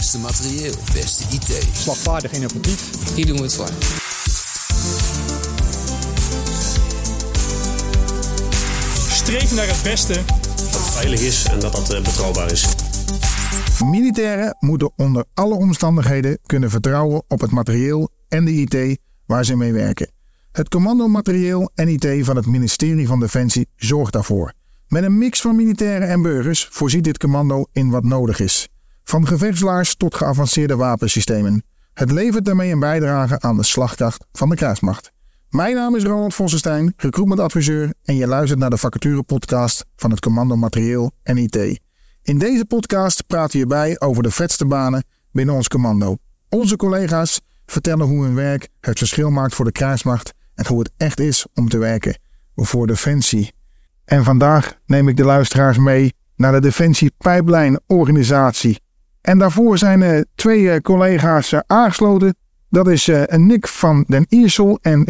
Beste 0.00 0.18
materieel, 0.18 0.74
beste 0.92 1.24
IT. 1.30 1.68
Slagvaardig 1.72 2.32
innovatief. 2.32 3.14
Hier 3.14 3.26
doen 3.26 3.36
we 3.36 3.42
het 3.42 3.54
voor. 3.54 3.68
Streef 9.10 9.54
naar 9.54 9.66
het 9.66 9.80
beste. 9.82 10.12
Dat 10.56 10.72
het 10.72 10.90
veilig 10.90 11.20
is 11.20 11.44
en 11.44 11.60
dat 11.60 11.72
dat 11.72 11.92
eh, 11.92 12.02
betrouwbaar 12.02 12.52
is. 12.52 12.66
Militairen 13.84 14.56
moeten 14.58 14.92
onder 14.96 15.24
alle 15.34 15.54
omstandigheden 15.54 16.38
kunnen 16.46 16.70
vertrouwen 16.70 17.22
op 17.28 17.40
het 17.40 17.50
materieel 17.50 18.08
en 18.28 18.44
de 18.44 18.52
IT 18.52 18.98
waar 19.26 19.44
ze 19.44 19.56
mee 19.56 19.72
werken. 19.72 20.10
Het 20.52 20.68
commando 20.68 21.08
materieel 21.08 21.70
en 21.74 21.88
IT 21.88 22.24
van 22.24 22.36
het 22.36 22.46
ministerie 22.46 23.06
van 23.06 23.20
Defensie 23.20 23.68
zorgt 23.76 24.12
daarvoor. 24.12 24.52
Met 24.88 25.02
een 25.02 25.18
mix 25.18 25.40
van 25.40 25.56
militairen 25.56 26.08
en 26.08 26.22
burgers 26.22 26.68
voorziet 26.70 27.04
dit 27.04 27.18
commando 27.18 27.66
in 27.72 27.90
wat 27.90 28.04
nodig 28.04 28.40
is. 28.40 28.68
Van 29.04 29.26
gevechtslaars 29.26 29.94
tot 29.94 30.14
geavanceerde 30.14 30.76
wapensystemen. 30.76 31.64
Het 31.94 32.10
levert 32.10 32.44
daarmee 32.44 32.72
een 32.72 32.78
bijdrage 32.78 33.40
aan 33.40 33.56
de 33.56 33.62
slagkracht 33.62 34.24
van 34.32 34.48
de 34.48 34.56
krijgsmacht. 34.56 35.12
Mijn 35.48 35.74
naam 35.74 35.96
is 35.96 36.04
Ronald 36.04 36.34
Vossenstein, 36.34 36.92
recruitmentadviseur 36.96 37.94
en 38.04 38.16
je 38.16 38.26
luistert 38.26 38.58
naar 38.58 38.70
de 38.70 38.76
vacature 38.76 39.22
podcast 39.22 39.84
van 39.96 40.10
het 40.10 40.20
Commando 40.20 40.56
Materieel 40.56 41.12
en 41.22 41.38
IT. 41.38 41.80
In 42.22 42.38
deze 42.38 42.64
podcast 42.64 43.26
praten 43.26 43.60
we 43.60 43.66
bij 43.66 44.00
over 44.00 44.22
de 44.22 44.30
vetste 44.30 44.66
banen 44.66 45.04
binnen 45.32 45.54
ons 45.54 45.68
commando. 45.68 46.16
Onze 46.48 46.76
collega's 46.76 47.40
vertellen 47.66 48.06
hoe 48.06 48.24
hun 48.24 48.34
werk 48.34 48.68
het 48.80 48.98
verschil 48.98 49.30
maakt 49.30 49.54
voor 49.54 49.64
de 49.64 49.72
krijgsmacht 49.72 50.32
en 50.54 50.66
hoe 50.66 50.78
het 50.78 50.90
echt 50.96 51.20
is 51.20 51.46
om 51.54 51.68
te 51.68 51.78
werken 51.78 52.18
voor 52.54 52.86
Defensie. 52.86 53.52
En 54.04 54.24
vandaag 54.24 54.74
neem 54.86 55.08
ik 55.08 55.16
de 55.16 55.24
luisteraars 55.24 55.78
mee 55.78 56.14
naar 56.36 56.52
de 56.52 56.60
Defensie 56.60 57.12
Pijplijn 57.18 57.80
Organisatie. 57.86 58.80
En 59.20 59.38
daarvoor 59.38 59.78
zijn 59.78 60.26
twee 60.34 60.70
eh, 60.70 60.80
collega's 60.80 61.52
eh, 61.52 61.60
aangesloten. 61.66 62.34
Dat 62.68 62.88
is 62.88 63.08
eh, 63.08 63.36
Nick 63.38 63.66
van 63.66 64.04
den 64.06 64.26
Iersel 64.28 64.78
en 64.82 65.04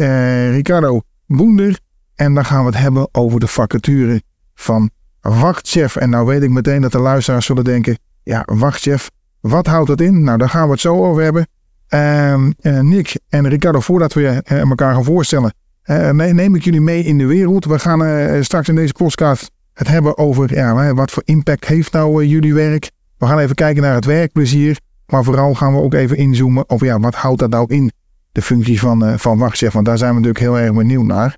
Ricardo 0.51 1.01
Boender. 1.27 1.79
En 2.15 2.33
dan 2.33 2.45
gaan 2.45 2.59
we 2.59 2.65
het 2.65 2.79
hebben 2.79 3.07
over 3.11 3.39
de 3.39 3.47
vacature 3.47 4.21
van 4.55 4.89
wachtchef. 5.21 5.95
En 5.95 6.09
nou 6.09 6.25
weet 6.25 6.43
ik 6.43 6.49
meteen 6.49 6.81
dat 6.81 6.91
de 6.91 6.99
luisteraars 6.99 7.45
zullen 7.45 7.63
denken: 7.63 7.97
ja, 8.23 8.43
wachtchef, 8.45 9.09
wat 9.39 9.67
houdt 9.67 9.87
dat 9.87 10.01
in? 10.01 10.23
Nou, 10.23 10.37
daar 10.37 10.49
gaan 10.49 10.65
we 10.65 10.71
het 10.71 10.81
zo 10.81 11.05
over 11.05 11.23
hebben. 11.23 11.47
Uh, 11.89 12.79
Nick 12.79 13.19
en 13.29 13.47
Ricardo, 13.47 13.79
voordat 13.79 14.13
we 14.13 14.21
je 14.21 14.41
elkaar 14.43 14.93
gaan 14.93 15.03
voorstellen, 15.03 15.53
uh, 15.85 16.09
neem 16.09 16.55
ik 16.55 16.63
jullie 16.63 16.81
mee 16.81 17.03
in 17.03 17.17
de 17.17 17.25
wereld. 17.25 17.65
We 17.65 17.79
gaan 17.79 18.03
uh, 18.03 18.41
straks 18.41 18.67
in 18.67 18.75
deze 18.75 18.93
podcast 18.93 19.51
het 19.73 19.87
hebben 19.87 20.17
over 20.17 20.53
ja, 20.53 20.93
wat 20.93 21.11
voor 21.11 21.23
impact 21.25 21.65
heeft 21.65 21.91
nou 21.91 22.25
jullie 22.25 22.53
werk. 22.53 22.91
We 23.21 23.27
gaan 23.27 23.39
even 23.39 23.55
kijken 23.55 23.81
naar 23.81 23.95
het 23.95 24.05
werkplezier. 24.05 24.79
Maar 25.07 25.23
vooral 25.23 25.53
gaan 25.53 25.73
we 25.73 25.81
ook 25.81 25.93
even 25.93 26.17
inzoomen 26.17 26.69
op 26.69 26.81
ja, 26.81 26.99
wat 26.99 27.15
houdt 27.15 27.39
dat 27.39 27.49
nou 27.49 27.65
in, 27.73 27.91
de 28.31 28.41
functie 28.41 28.79
van, 28.79 29.19
van 29.19 29.37
wachtchef. 29.37 29.73
Want 29.73 29.85
daar 29.85 29.97
zijn 29.97 30.09
we 30.09 30.19
natuurlijk 30.19 30.45
heel 30.45 30.59
erg 30.59 30.73
benieuwd 30.73 31.05
naar. 31.05 31.37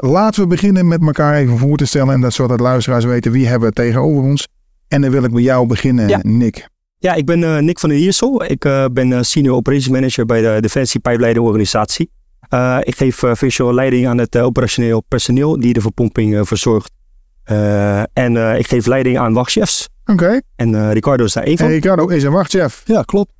laten 0.00 0.42
we 0.42 0.48
beginnen 0.48 0.88
met 0.88 1.02
elkaar 1.02 1.34
even 1.34 1.58
voor 1.58 1.76
te 1.76 1.84
stellen. 1.84 2.14
En 2.14 2.20
dat 2.20 2.32
zodat 2.32 2.60
luisteraars 2.60 3.04
weten 3.04 3.32
wie 3.32 3.46
hebben 3.46 3.68
we 3.68 3.74
tegenover 3.74 4.22
ons. 4.22 4.48
En 4.88 5.00
dan 5.00 5.10
wil 5.10 5.24
ik 5.24 5.32
bij 5.32 5.42
jou 5.42 5.66
beginnen, 5.66 6.08
Ja. 6.08 6.20
Nick. 6.22 6.68
Ja, 6.98 7.14
ik 7.14 7.26
ben 7.26 7.44
eh, 7.44 7.58
Nick 7.58 7.78
van 7.78 7.88
der 7.88 7.98
Iersel. 7.98 8.44
Ik 8.44 8.60
ben 8.92 9.24
Senior 9.24 9.56
Operations 9.56 9.92
Manager 9.92 10.26
bij 10.26 10.40
de 10.40 10.60
Defensie 10.60 11.00
Pijpleiding 11.00 11.46
Organisatie. 11.46 12.10
Eh, 12.48 12.78
ik 12.80 12.96
geef 12.96 13.22
uh, 13.22 13.34
visual 13.34 13.74
leiding 13.74 14.06
aan 14.06 14.18
het 14.18 14.38
operationeel 14.38 15.02
personeel 15.08 15.60
die 15.60 15.72
de 15.72 15.80
verpomping 15.80 16.48
verzorgt. 16.48 16.90
en 18.12 18.56
ik 18.58 18.66
geef 18.66 18.86
leiding 18.86 19.18
aan 19.18 19.32
wachtchefs. 19.32 19.88
Oké. 20.12 20.40
En 20.56 20.92
Ricardo 20.92 21.24
is 21.24 21.32
daar 21.32 21.44
één 21.44 21.56
van. 21.56 21.66
En 21.66 21.72
Ricardo 21.72 22.06
is 22.06 22.22
een 22.22 22.32
wachtchef. 22.32 22.82
Ja, 22.84 23.02
klopt. 23.02 23.32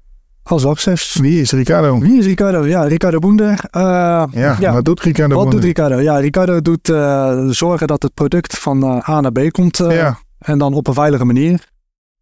Als 0.42 0.62
wachtchef. 0.62 1.16
Wie 1.20 1.40
is 1.40 1.52
Ricardo? 1.52 1.98
Wie 1.98 2.18
is 2.18 2.26
Ricardo? 2.26 2.66
Ja, 2.66 2.82
Ricardo 2.82 3.18
Boender. 3.18 3.50
Uh, 3.50 3.82
ja, 4.30 4.56
ja, 4.60 4.72
wat 4.72 4.84
doet 4.84 5.00
Ricardo 5.00 5.34
Wat 5.34 5.42
Boender? 5.42 5.60
doet 5.60 5.76
Ricardo? 5.76 6.00
Ja, 6.00 6.16
Ricardo 6.16 6.60
doet 6.60 6.88
uh, 6.88 7.48
zorgen 7.48 7.86
dat 7.86 8.02
het 8.02 8.14
product 8.14 8.58
van 8.58 8.84
A 9.08 9.20
naar 9.20 9.32
B 9.32 9.50
komt. 9.50 9.76
ja. 9.76 10.18
En 10.38 10.58
dan 10.58 10.74
op 10.74 10.86
een 10.86 10.94
veilige 10.94 11.24
manier. 11.24 11.68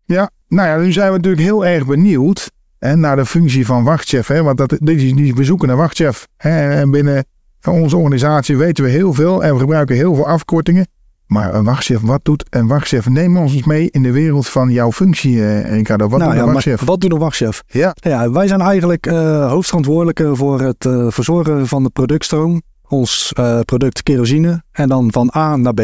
Ja, 0.05 0.31
nou 0.49 0.69
ja, 0.69 0.77
nu 0.77 0.93
zijn 0.93 1.11
we 1.11 1.17
natuurlijk 1.17 1.43
heel 1.43 1.67
erg 1.67 1.87
benieuwd 1.87 2.51
hè, 2.78 2.97
naar 2.97 3.17
de 3.17 3.27
functie 3.27 3.67
van 3.67 3.84
wachtchef. 3.84 4.27
Hè, 4.27 4.43
want 4.43 4.59
dat, 4.59 4.77
die, 4.81 5.15
die, 5.15 5.34
we 5.34 5.45
zoeken 5.45 5.69
een 5.69 5.77
wachtchef. 5.77 6.27
Hè, 6.37 6.71
en 6.71 6.91
binnen 6.91 7.25
onze 7.67 7.97
organisatie 7.97 8.56
weten 8.56 8.84
we 8.84 8.91
heel 8.91 9.12
veel 9.12 9.45
en 9.45 9.53
we 9.53 9.61
gebruiken 9.61 9.97
heel 9.97 10.15
veel 10.15 10.27
afkortingen. 10.27 10.87
Maar 11.28 11.55
een 11.55 11.65
wachtchef, 11.65 12.00
wat 12.00 12.21
doet 12.22 12.44
een 12.50 12.66
wachtchef? 12.66 13.09
Neem 13.09 13.37
ons 13.37 13.55
eens 13.55 13.65
mee 13.65 13.91
in 13.91 14.03
de 14.03 14.12
wereld 14.12 14.49
van 14.49 14.71
jouw 14.71 14.93
functie, 14.93 15.44
eh, 15.44 15.71
Ricardo. 15.71 16.09
Wat 16.09 16.19
nou, 16.19 16.31
doet 16.31 16.41
ja, 16.41 16.47
een 16.47 16.53
wachtchef? 16.53 16.81
Wat 16.81 17.00
doet 17.00 17.12
een 17.12 17.19
wachtchef? 17.19 17.62
Ja. 17.66 17.94
ja 18.00 18.31
wij 18.31 18.47
zijn 18.47 18.61
eigenlijk 18.61 19.06
uh, 19.06 19.50
hoofdverantwoordelijke 19.50 20.37
voor 20.37 20.61
het 20.61 20.84
uh, 20.84 21.06
verzorgen 21.09 21.66
van 21.66 21.83
de 21.83 21.91
productstroom. 21.91 22.62
Ons 22.87 23.33
uh, 23.39 23.61
product 23.61 24.03
kerosine. 24.03 24.62
En 24.72 24.89
dan 24.89 25.12
van 25.12 25.31
A 25.37 25.56
naar 25.56 25.75
B. 25.75 25.81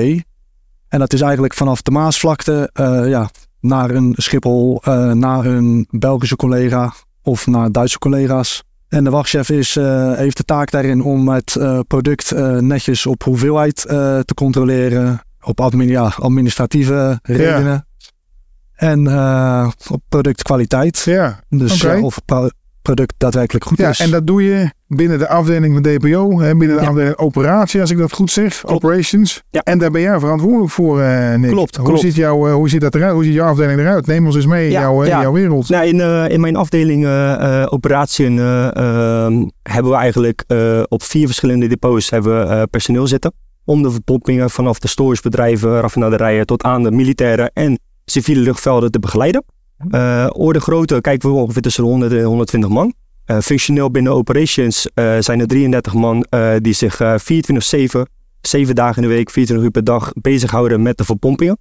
En 0.88 0.99
dat 0.99 1.12
is 1.12 1.21
eigenlijk 1.21 1.55
vanaf 1.55 1.82
de 1.82 1.91
Maasvlakte 1.91 2.71
ja, 3.09 3.31
naar 3.61 3.91
een 3.91 4.15
Schiphol, 4.16 4.82
naar 5.12 5.44
een 5.44 5.87
Belgische 5.91 6.37
collega 6.37 6.93
of 7.22 7.47
naar 7.47 7.72
Duitse 7.72 7.99
collega's. 7.99 8.62
En 8.88 9.05
de 9.05 9.11
wachtchef 9.11 9.50
is, 9.50 9.76
uh, 9.76 10.12
heeft 10.12 10.37
de 10.37 10.44
taak 10.44 10.71
daarin 10.71 11.03
om 11.03 11.28
het 11.28 11.56
uh, 11.59 11.78
product 11.87 12.31
netjes 12.61 13.06
op 13.06 13.22
hoeveelheid 13.22 13.81
te 14.25 14.34
controleren, 14.34 15.21
op 15.44 15.60
admin, 15.60 15.88
ja, 15.88 16.12
administratieve 16.19 17.19
redenen. 17.22 17.72
Ja. 17.72 17.87
En 18.75 19.06
op 19.91 20.03
productkwaliteit. 20.09 20.99
Ja. 20.99 21.41
Dus 21.49 21.84
okay. 21.84 22.00
of 22.00 22.15
het 22.15 22.55
product 22.84 23.15
daadwerkelijk 23.19 23.65
goed 23.65 23.78
ja, 23.78 23.88
is. 23.88 24.00
En 24.00 24.10
dat 24.10 24.27
doe 24.27 24.43
je 24.43 24.71
binnen 24.87 25.19
de 25.19 25.28
afdeling 25.28 25.75
van 25.75 25.82
DPO, 25.82 26.41
hè, 26.41 26.56
binnen 26.56 26.77
de 26.77 26.82
ja. 26.82 26.88
afdeling 26.88 27.16
operatie, 27.16 27.81
als 27.81 27.91
ik 27.91 27.99
dat 27.99 28.12
goed 28.12 28.31
zeg, 28.31 28.60
klopt. 28.60 28.84
operations. 28.84 29.43
Ja. 29.50 29.60
En 29.60 29.78
daar 29.78 29.91
ben 29.91 30.00
jij 30.00 30.19
verantwoordelijk 30.19 30.71
voor, 30.71 31.00
uh, 31.00 31.34
Nick. 31.34 31.50
Klopt, 31.50 31.76
hoe 31.76 31.87
klopt. 31.87 32.00
Ziet 32.00 32.15
jou, 32.15 32.49
uh, 32.49 32.55
hoe 32.55 32.69
ziet 32.69 32.81
dat 32.81 32.94
eruit? 32.94 33.12
Hoe 33.12 33.25
ziet 33.25 33.34
jouw 33.34 33.49
afdeling 33.49 33.81
eruit? 33.81 34.06
Neem 34.06 34.26
ons 34.26 34.37
eens 34.37 34.47
mee 34.47 34.71
ja, 34.71 34.81
in, 34.81 34.84
jouw, 34.84 35.03
in 35.03 35.09
jouw 35.09 35.32
wereld. 35.32 35.69
Nou, 35.69 35.87
in, 35.87 35.97
uh, 35.97 36.28
in 36.28 36.41
mijn 36.41 36.56
afdeling 36.56 37.05
uh, 37.05 37.66
operatie 37.69 38.26
ehm, 38.26 39.44
hebben 39.62 39.93
we 39.93 39.97
eigenlijk 39.97 40.44
op 40.88 41.03
vier 41.03 41.26
verschillende 41.26 41.66
depots 41.66 42.11
hebben 42.11 42.49
we, 42.49 42.66
personeel 42.66 43.06
zitten. 43.06 43.32
Om 43.64 43.82
de 43.82 43.91
verpompingen 43.91 44.50
vanaf 44.50 44.78
de 44.78 44.88
storagebedrijven, 44.88 45.80
raffinaderijen 45.80 46.47
tot 46.47 46.62
aan 46.62 46.82
de 46.82 46.91
militaire 46.91 47.50
en 47.54 47.78
civiele 48.04 48.41
luchtvelden 48.41 48.91
te 48.91 48.98
begeleiden. 48.98 49.44
Uh, 49.88 50.26
orde 50.32 50.60
grootte 50.60 51.00
kijken 51.00 51.28
we 51.28 51.34
ongeveer 51.34 51.62
tussen 51.62 51.82
de 51.82 51.91
100 51.91 52.12
en 52.12 52.22
120 52.22 52.70
man. 52.70 52.94
Uh, 53.26 53.38
functioneel 53.38 53.91
binnen 53.91 54.12
operations 54.12 54.88
uh, 54.94 55.16
zijn 55.19 55.41
er 55.41 55.47
33 55.47 55.94
man 55.94 56.26
die 56.58 56.72
zich 56.72 57.00
24-7, 57.02 57.04
7 58.41 58.75
dagen 58.75 59.02
in 59.02 59.08
de 59.08 59.14
week, 59.14 59.30
24 59.30 59.66
uur 59.66 59.70
per 59.70 59.84
dag 59.84 60.12
bezighouden 60.14 60.82
met 60.82 60.98
de 60.98 61.04
verpompingen. 61.04 61.58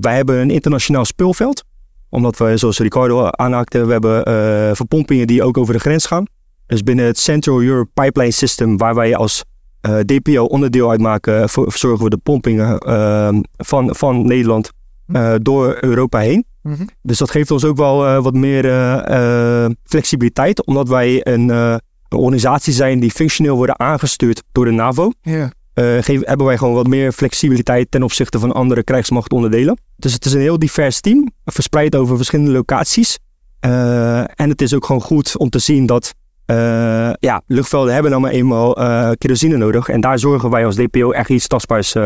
wij 0.00 0.14
hebben 0.14 0.36
een 0.36 0.50
internationaal 0.50 1.04
speelveld. 1.04 1.64
Omdat 2.08 2.38
we, 2.38 2.56
zoals 2.56 2.78
Ricardo 2.78 3.26
aanhaakte, 3.30 3.84
we 3.84 3.92
hebben 3.92 4.76
verpompingen 4.76 5.26
die 5.26 5.42
ook 5.42 5.58
over 5.58 5.74
de 5.74 5.80
grens 5.80 6.06
gaan. 6.06 6.24
Dus 6.66 6.82
binnen 6.82 7.04
het 7.04 7.18
Central 7.18 7.62
Europe 7.62 7.90
Pipeline 7.94 8.30
System, 8.30 8.76
waar 8.76 8.94
wij 8.94 9.16
als 9.16 9.44
DPO 9.80 10.44
onderdeel 10.44 10.90
uitmaken, 10.90 11.48
verzorgen 11.48 12.04
we 12.04 12.10
de 12.10 12.16
pompingen 12.16 12.78
van, 13.56 13.94
van 13.94 14.26
Nederland 14.26 14.70
door 15.42 15.76
Europa 15.80 16.18
heen. 16.18 16.44
Mm 16.62 16.74
-hmm. 16.74 16.88
Dus 17.02 17.18
dat 17.18 17.30
geeft 17.30 17.50
ons 17.50 17.64
ook 17.64 17.76
wel 17.76 18.06
uh, 18.06 18.22
wat 18.22 18.34
meer 18.34 18.64
uh, 18.64 19.02
uh, 19.08 19.70
flexibiliteit, 19.84 20.66
omdat 20.66 20.88
wij 20.88 21.26
een, 21.26 21.48
een, 21.48 21.80
organisatie 22.08 22.72
zijn 22.72 23.00
die 23.00 23.10
functioneel 23.10 23.56
worden 23.56 23.78
aangestuurd 23.78 24.42
door 24.52 24.64
de 24.64 24.70
NAVO. 24.70 25.12
Yeah. 25.22 25.50
Geven, 25.74 26.28
hebben 26.28 26.46
wij 26.46 26.58
gewoon 26.58 26.74
wat 26.74 26.86
meer 26.86 27.12
flexibiliteit 27.12 27.90
ten 27.90 28.02
opzichte 28.02 28.38
van 28.38 28.52
andere 28.52 28.84
krijgsmachtonderdelen. 28.84 29.78
Dus 29.96 30.12
het 30.12 30.24
is 30.24 30.32
een 30.32 30.40
heel 30.40 30.58
divers 30.58 31.00
team, 31.00 31.30
verspreid 31.44 31.96
over 31.96 32.16
verschillende 32.16 32.50
locaties. 32.50 33.18
en 33.60 34.48
het 34.48 34.62
is 34.62 34.74
ook 34.74 34.84
gewoon 34.84 35.02
goed 35.02 35.36
om 35.36 35.50
te 35.50 35.58
zien 35.58 35.86
dat 35.86 36.14
ja, 37.20 37.42
luchtvelden 37.46 37.92
hebben 37.92 38.10
nou 38.10 38.22
maar 38.22 38.32
eenmaal 38.32 38.72
kerosine 39.18 39.56
nodig. 39.56 39.88
En 39.88 40.00
daar 40.00 40.18
zorgen 40.18 40.50
wij 40.50 40.66
als 40.66 40.76
DPO 40.76 41.10
echt 41.10 41.28
iets 41.28 41.46
tastbaars 41.46 41.96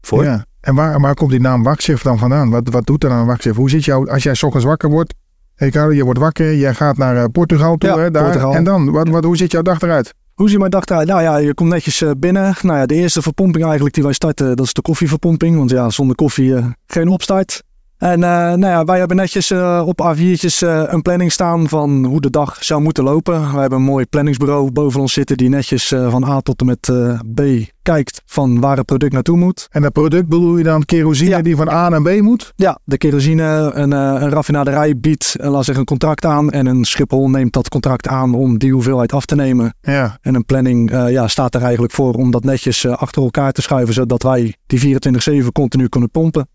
voor. 0.00 0.22
Yeah. 0.22 0.40
En 0.60 0.74
waar, 0.74 1.00
waar 1.00 1.14
komt 1.14 1.30
die 1.30 1.40
naam 1.40 1.62
wachtchef 1.62 2.02
dan 2.02 2.18
vandaan? 2.18 2.50
Wat, 2.50 2.68
wat 2.68 2.86
doet 2.86 3.04
er 3.04 3.10
een 3.10 3.26
wachtchef? 3.26 3.56
Hoe 3.56 3.70
zit 3.70 3.84
jou, 3.84 4.10
als 4.10 4.22
jij 4.22 4.36
ochtends 4.40 4.66
wakker 4.66 4.90
wordt, 4.90 5.14
Ricardo, 5.56 5.92
je 5.92 6.04
wordt 6.04 6.18
wakker, 6.18 6.56
jij 6.56 6.74
gaat 6.74 6.96
naar 6.96 7.30
Portugal 7.30 7.76
toe, 7.76 7.90
ja, 7.90 7.98
hè, 7.98 8.10
daar, 8.10 8.24
Portugal. 8.24 8.54
en 8.54 8.64
dan, 8.64 8.90
wat, 8.90 9.08
wat, 9.08 9.24
hoe 9.24 9.36
ziet 9.36 9.52
jouw 9.52 9.62
dag 9.62 9.80
eruit? 9.80 10.14
Hoe 10.34 10.48
ziet 10.48 10.58
mijn 10.58 10.70
dag 10.70 10.84
eruit? 10.84 11.08
Nou 11.08 11.22
ja, 11.22 11.36
je 11.36 11.54
komt 11.54 11.70
netjes 11.70 12.04
binnen. 12.18 12.54
Nou 12.62 12.78
ja, 12.78 12.86
de 12.86 12.94
eerste 12.94 13.22
verpomping 13.22 13.64
eigenlijk 13.64 13.94
die 13.94 14.04
wij 14.04 14.12
starten, 14.12 14.56
dat 14.56 14.66
is 14.66 14.72
de 14.72 14.82
koffieverpomping. 14.82 15.56
Want 15.56 15.70
ja, 15.70 15.90
zonder 15.90 16.16
koffie 16.16 16.54
geen 16.86 17.08
opstart. 17.08 17.62
En 17.98 18.20
uh, 18.20 18.26
nou 18.26 18.66
ja, 18.66 18.84
wij 18.84 18.98
hebben 18.98 19.16
netjes 19.16 19.50
uh, 19.50 19.82
op 19.86 20.14
A4'tjes 20.14 20.58
uh, 20.64 20.82
een 20.86 21.02
planning 21.02 21.32
staan 21.32 21.68
van 21.68 22.04
hoe 22.04 22.20
de 22.20 22.30
dag 22.30 22.64
zou 22.64 22.80
moeten 22.82 23.04
lopen. 23.04 23.52
We 23.52 23.60
hebben 23.60 23.78
een 23.78 23.84
mooi 23.84 24.06
planningsbureau 24.06 24.70
boven 24.70 25.00
ons 25.00 25.12
zitten 25.12 25.36
die 25.36 25.48
netjes 25.48 25.88
van 25.88 26.24
A 26.24 26.40
tot 26.40 26.60
en 26.60 26.66
met 26.66 26.92
B 27.34 27.72
kijkt 27.82 28.22
van 28.26 28.60
waar 28.60 28.76
het 28.76 28.86
product 28.86 29.12
naartoe 29.12 29.36
moet. 29.36 29.68
En 29.70 29.82
dat 29.82 29.92
product 29.92 30.28
bedoel 30.28 30.56
je 30.56 30.64
dan 30.64 30.84
kerosine 30.84 31.30
ja. 31.30 31.42
die 31.42 31.56
van 31.56 31.68
A 31.68 31.88
naar 31.88 32.02
B 32.02 32.20
moet? 32.20 32.52
Ja, 32.56 32.78
de 32.84 32.98
kerosine, 32.98 33.70
een, 33.74 33.90
een 33.90 34.30
raffinaderij 34.30 34.98
biedt 34.98 35.36
laat 35.38 35.64
zeggen, 35.64 35.78
een 35.78 35.84
contract 35.84 36.24
aan 36.24 36.50
en 36.50 36.66
een 36.66 36.84
Schiphol 36.84 37.30
neemt 37.30 37.52
dat 37.52 37.68
contract 37.68 38.08
aan 38.08 38.34
om 38.34 38.58
die 38.58 38.72
hoeveelheid 38.72 39.12
af 39.12 39.24
te 39.26 39.34
nemen. 39.34 39.74
Ja. 39.80 40.18
En 40.20 40.34
een 40.34 40.44
planning 40.44 40.90
ja, 40.90 41.28
staat 41.28 41.54
er 41.54 41.62
eigenlijk 41.62 41.92
voor 41.92 42.14
om 42.14 42.30
dat 42.30 42.44
netjes 42.44 42.86
achter 42.86 43.22
elkaar 43.22 43.52
te 43.52 43.62
schuiven 43.62 43.94
zodat 43.94 44.22
wij 44.22 44.54
die 44.66 44.98
24-7 45.42 45.46
continu 45.52 45.88
kunnen 45.88 46.10
pompen. 46.10 46.48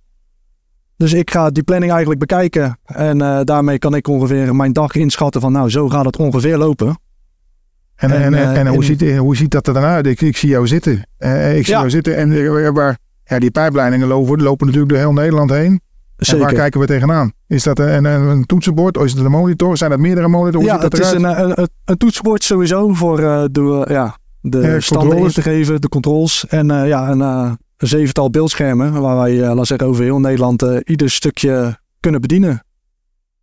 Dus 0.99 1.13
ik 1.13 1.31
ga 1.31 1.49
die 1.49 1.63
planning 1.63 1.91
eigenlijk 1.91 2.19
bekijken. 2.19 2.79
En 2.85 3.21
uh, 3.21 3.39
daarmee 3.43 3.79
kan 3.79 3.95
ik 3.95 4.07
ongeveer 4.07 4.55
mijn 4.55 4.73
dag 4.73 4.95
inschatten 4.95 5.41
van 5.41 5.51
nou, 5.51 5.69
zo 5.69 5.89
gaat 5.89 6.05
het 6.05 6.17
ongeveer 6.17 6.57
lopen. 6.57 6.99
En, 7.95 8.11
en, 8.11 8.33
en, 8.33 8.55
en 8.55 8.67
hoe, 8.67 8.83
ziet, 8.83 9.17
hoe 9.17 9.35
ziet 9.35 9.51
dat 9.51 9.67
er 9.67 9.73
dan 9.73 9.83
uit? 9.83 10.05
Ik, 10.05 10.21
ik 10.21 10.37
zie 10.37 10.49
jou 10.49 10.67
zitten. 10.67 10.93
Ik 10.93 11.65
zie 11.65 11.73
ja. 11.73 11.79
jou 11.79 11.89
zitten 11.89 12.15
en 12.15 12.73
waar, 12.73 12.97
ja, 13.23 13.39
die 13.39 13.51
pijpleidingen 13.51 14.07
lopen, 14.07 14.41
lopen 14.41 14.65
natuurlijk 14.65 14.91
door 14.91 15.01
heel 15.01 15.13
Nederland 15.13 15.49
heen. 15.49 15.81
Zeker. 16.17 16.41
En 16.41 16.45
waar 16.45 16.59
kijken 16.59 16.79
we 16.79 16.85
tegenaan? 16.85 17.31
Is 17.47 17.63
dat 17.63 17.79
een, 17.79 18.05
een, 18.05 18.21
een 18.21 18.45
toetsenbord 18.45 18.97
of 18.97 19.03
is 19.03 19.13
het 19.13 19.25
een 19.25 19.31
monitor? 19.31 19.77
Zijn 19.77 19.89
dat 19.89 19.99
meerdere 19.99 20.27
monitoren? 20.27 20.67
Ja, 20.67 20.79
het 20.79 20.99
is 20.99 21.11
een, 21.11 21.41
een, 21.41 21.67
een, 21.85 21.97
toetsenbord 21.97 22.43
sowieso 22.43 22.93
voor 22.93 23.17
de, 23.51 23.85
ja, 23.89 24.17
de 24.41 24.81
standen 24.81 25.17
in 25.17 25.27
te 25.27 25.41
geven, 25.41 25.81
de 25.81 25.89
controls. 25.89 26.45
En 26.47 26.67
ja, 26.67 27.09
een 27.09 27.57
een 27.81 27.87
zevental 27.87 28.29
beeldschermen 28.29 29.01
waar 29.01 29.17
wij, 29.17 29.33
uh, 29.33 29.53
laat 29.53 29.67
zeggen, 29.67 29.87
over 29.87 30.03
heel 30.03 30.19
Nederland 30.19 30.63
uh, 30.63 30.77
ieder 30.83 31.09
stukje 31.09 31.79
kunnen 31.99 32.21
bedienen. 32.21 32.63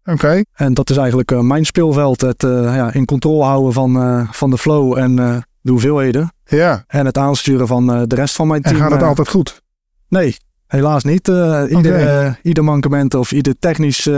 Oké. 0.00 0.12
Okay. 0.12 0.44
En 0.52 0.74
dat 0.74 0.90
is 0.90 0.96
eigenlijk 0.96 1.30
uh, 1.30 1.40
mijn 1.40 1.64
speelveld. 1.64 2.20
Het 2.20 2.42
ja, 2.42 2.92
in 2.92 3.04
controle 3.04 3.44
houden 3.44 3.72
van, 3.72 4.28
van 4.32 4.50
de 4.50 4.58
flow 4.58 4.98
en 4.98 5.16
de 5.60 5.70
hoeveelheden. 5.70 6.32
Ja. 6.44 6.84
En 6.86 7.06
het 7.06 7.18
aansturen 7.18 7.66
van 7.66 7.86
de 7.86 8.14
rest 8.14 8.34
van 8.34 8.46
mijn 8.46 8.62
team. 8.62 8.74
En 8.74 8.80
gaat 8.80 8.90
het 8.90 9.02
altijd 9.02 9.28
goed? 9.28 9.62
Nee, 10.08 10.36
helaas 10.66 11.04
niet. 11.04 11.28
ieder, 11.28 11.94
okay. 11.94 12.38
ieder 12.42 12.64
mankement 12.64 13.14
of 13.14 13.32
ieder 13.32 13.58
technisch 13.58 14.10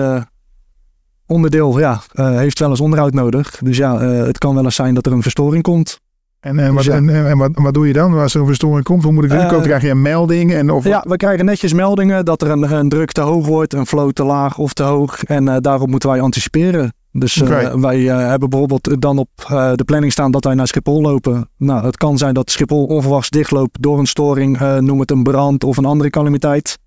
onderdeel 1.26 1.79
ja, 1.79 2.03
heeft 2.12 2.59
wel 2.59 2.71
eens 2.71 2.81
onderhoud 2.81 3.12
nodig. 3.12 3.59
Dus 3.62 3.76
ja, 3.76 4.00
het 4.00 4.38
kan 4.38 4.55
wel 4.55 4.64
eens 4.64 4.75
zijn 4.75 4.94
dat 4.94 5.06
er 5.06 5.12
een 5.12 5.23
verstoring 5.23 5.62
komt. 5.62 6.00
En, 6.40 6.58
en, 6.58 6.75
wat, 6.75 6.85
dus 6.85 6.94
en, 6.94 7.26
en, 7.26 7.38
wat, 7.38 7.50
wat 7.55 7.75
doe 7.75 7.87
je 7.87 7.93
dan 7.93 8.19
als 8.19 8.35
er 8.35 8.40
een 8.40 8.46
verstoring 8.46 8.85
komt? 8.85 9.02
Hoe 9.02 9.12
moet 9.12 9.25
ik 9.25 9.32
uh, 9.32 9.61
Krijg 9.61 9.82
je 9.82 9.90
een 9.90 10.02
melding? 10.02 10.52
En 10.52 10.70
of 10.70 10.85
ja, 10.85 11.05
we 11.08 11.17
krijgen 11.17 11.44
netjes 11.44 11.73
meldingen 11.73 12.25
dat 12.25 12.43
er 12.43 12.50
een, 12.50 12.73
een 12.73 12.88
druk 12.88 13.12
te 13.12 13.20
hoog 13.20 13.46
wordt, 13.46 13.75
een 13.75 13.87
flow 13.87 14.11
te 14.11 14.25
laag 14.25 14.58
of 14.58 14.73
te 14.73 14.82
hoog. 14.82 15.25
En 15.25 15.46
uh, 15.46 15.56
daarop 15.61 15.88
moeten 15.88 16.08
wij 16.08 16.20
anticiperen. 16.20 16.93
Dus 17.12 17.43
okay. 17.43 17.64
uh, 17.64 17.75
wij 17.75 18.00
hebben 18.02 18.50
bijvoorbeeld 18.50 19.00
dan 19.00 19.19
op 19.19 19.29
de 19.75 19.85
planning 19.87 20.12
staan 20.12 20.31
dat 20.31 20.44
wij 20.44 20.55
naar 20.55 20.67
Schiphol 20.67 21.00
lopen. 21.00 21.50
Nou, 21.56 21.85
het 21.85 21.96
kan 21.96 22.19
zijn 22.19 22.35
dat 22.35 22.50
Schiphol 22.50 22.85
onverwachts 22.85 23.31
dichtloopt 23.31 23.82
door 23.82 23.99
een 23.99 24.06
storing, 24.06 24.79
noem 24.81 25.00
het 25.00 25.11
een 25.11 25.23
brand 25.23 25.64
of 25.64 25.76
een 25.76 25.85
andere 25.85 26.11
calamiteit. 26.11 26.79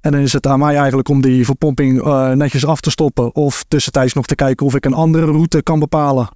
En 0.00 0.12
dan 0.12 0.20
is 0.20 0.32
het 0.32 0.46
aan 0.46 0.58
mij 0.58 0.76
eigenlijk 0.76 1.08
om 1.08 1.20
die 1.20 1.44
verpomping 1.44 2.02
netjes 2.34 2.66
af 2.66 2.80
te 2.80 2.90
stoppen. 2.90 3.34
Of 3.34 3.64
tussentijds 3.68 4.12
nog 4.12 4.26
te 4.26 4.34
kijken 4.34 4.66
of 4.66 4.74
ik 4.74 4.84
een 4.84 4.94
andere 4.94 5.26
route 5.26 5.62
kan 5.62 5.78
bepalen. 5.78 6.28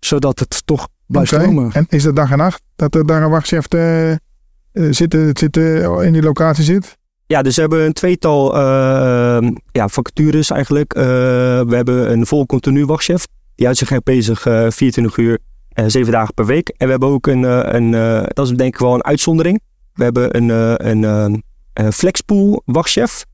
Zodat 0.00 0.38
het 0.38 0.62
toch 0.64 0.88
blijft 1.06 1.32
okay. 1.32 1.44
stromen. 1.44 1.72
En 1.72 1.86
is 1.88 2.04
het 2.04 2.16
dag 2.16 2.30
en 2.30 2.38
nacht 2.38 2.62
dat 2.76 2.94
er 2.94 3.06
daar 3.06 3.22
een 3.22 3.30
wachtchef 3.30 3.72
uh, 3.74 4.16
zitten, 4.90 5.30
zitten, 5.38 6.04
in 6.04 6.12
die 6.12 6.22
locatie 6.22 6.64
zit? 6.64 6.96
Ja, 7.26 7.42
dus 7.42 7.54
we 7.54 7.60
hebben 7.60 7.84
een 7.84 7.92
tweetal 7.92 8.56
uh, 8.56 9.50
ja, 9.72 9.88
vacatures 9.88 10.50
eigenlijk. 10.50 10.96
Uh, 10.96 11.02
we 11.02 11.74
hebben 11.74 12.10
een 12.12 12.26
vol 12.26 12.46
continu 12.46 12.86
wachtchef. 12.86 13.26
Die 13.54 13.66
houdt 13.66 13.80
zich 13.80 14.02
bezig 14.02 14.40
24 14.40 15.16
uur, 15.16 15.38
7 15.86 16.12
dagen 16.12 16.34
per 16.34 16.46
week. 16.46 16.68
En 16.68 16.84
we 16.84 16.90
hebben 16.90 17.08
ook 17.08 17.26
een, 17.26 17.42
een 17.76 17.90
dat 18.34 18.46
is 18.46 18.56
denk 18.56 18.74
ik 18.74 18.80
wel 18.80 18.94
een 18.94 19.04
uitzondering. 19.04 19.60
We 19.92 20.02
hebben 20.02 20.36
een, 20.36 20.48
een, 20.88 21.42
een 21.72 21.92
flexpool 21.92 22.62
wachtchef. 22.64 23.24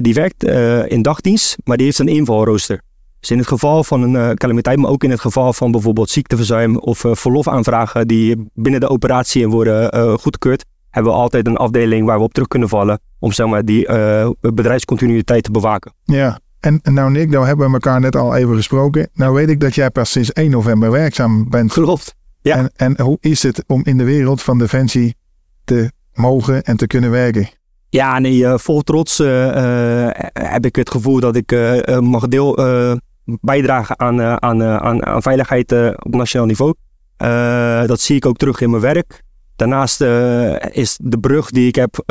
die 0.00 0.14
werkt 0.14 0.44
in 0.90 1.02
dagdienst, 1.02 1.56
maar 1.64 1.76
die 1.76 1.86
heeft 1.86 1.98
een 1.98 2.08
invalrooster. 2.08 2.80
Dus 3.20 3.30
in 3.30 3.38
het 3.38 3.46
geval 3.46 3.84
van 3.84 4.02
een 4.02 4.14
uh, 4.14 4.30
calamiteit, 4.30 4.78
maar 4.78 4.90
ook 4.90 5.04
in 5.04 5.10
het 5.10 5.20
geval 5.20 5.52
van 5.52 5.70
bijvoorbeeld 5.70 6.10
ziekteverzuim 6.10 6.78
of 6.78 7.04
uh, 7.04 7.14
verlofaanvragen 7.14 8.08
die 8.08 8.50
binnen 8.54 8.80
de 8.80 8.88
operatie 8.88 9.48
worden 9.48 9.96
uh, 9.96 10.12
goedgekeurd, 10.12 10.64
hebben 10.90 11.12
we 11.12 11.18
altijd 11.18 11.46
een 11.46 11.56
afdeling 11.56 12.06
waar 12.06 12.18
we 12.18 12.24
op 12.24 12.32
terug 12.32 12.48
kunnen 12.48 12.68
vallen 12.68 13.00
om 13.18 13.32
zeg 13.32 13.46
maar, 13.46 13.64
die 13.64 13.88
bedrijfscontinuïteit 14.40 15.44
te 15.44 15.50
bewaken. 15.50 15.92
Ja, 16.04 16.40
en 16.60 16.80
nou 16.82 17.10
Nick, 17.10 17.30
nou 17.30 17.46
hebben 17.46 17.66
we 17.66 17.72
elkaar 17.72 18.00
net 18.00 18.16
al 18.16 18.36
even 18.36 18.56
gesproken. 18.56 19.08
Nou 19.14 19.34
weet 19.34 19.48
ik 19.48 19.60
dat 19.60 19.74
jij 19.74 19.90
pas 19.90 20.10
sinds 20.10 20.32
1 20.32 20.50
november 20.50 20.90
werkzaam 20.90 21.48
bent. 21.50 21.72
Klopt, 21.72 22.14
ja. 22.42 22.56
En, 22.56 22.70
en 22.76 23.00
hoe 23.00 23.18
is 23.20 23.42
het 23.42 23.64
om 23.66 23.80
in 23.84 23.98
de 23.98 24.04
wereld 24.04 24.42
van 24.42 24.58
Defensie 24.58 25.14
te 25.64 25.90
mogen 26.12 26.62
en 26.62 26.76
te 26.76 26.86
kunnen 26.86 27.10
werken? 27.10 27.48
Ja, 27.88 28.18
nee, 28.18 28.58
vol 28.58 28.82
trots 28.82 29.18
heb 30.32 30.64
ik 30.64 30.76
het 30.76 30.90
gevoel 30.90 31.20
dat 31.20 31.36
ik 31.36 31.56
mag 32.00 32.28
deel 32.28 32.56
bijdragen 33.24 33.98
aan, 33.98 34.20
uh, 34.20 34.34
aan, 34.34 34.62
uh, 34.62 34.76
aan, 34.76 35.06
aan, 35.06 35.22
veiligheid 35.22 35.72
uh, 35.72 35.90
op 35.96 36.14
nationaal 36.14 36.46
niveau. 36.46 36.74
dat 37.86 38.00
zie 38.00 38.16
ik 38.16 38.26
ook 38.26 38.36
terug 38.36 38.60
in 38.60 38.70
mijn 38.70 38.82
werk. 38.82 39.22
Daarnaast 39.56 40.00
is 40.70 40.98
de 41.02 41.18
brug 41.20 41.50
die 41.50 41.68
ik 41.68 41.74
heb 41.74 42.02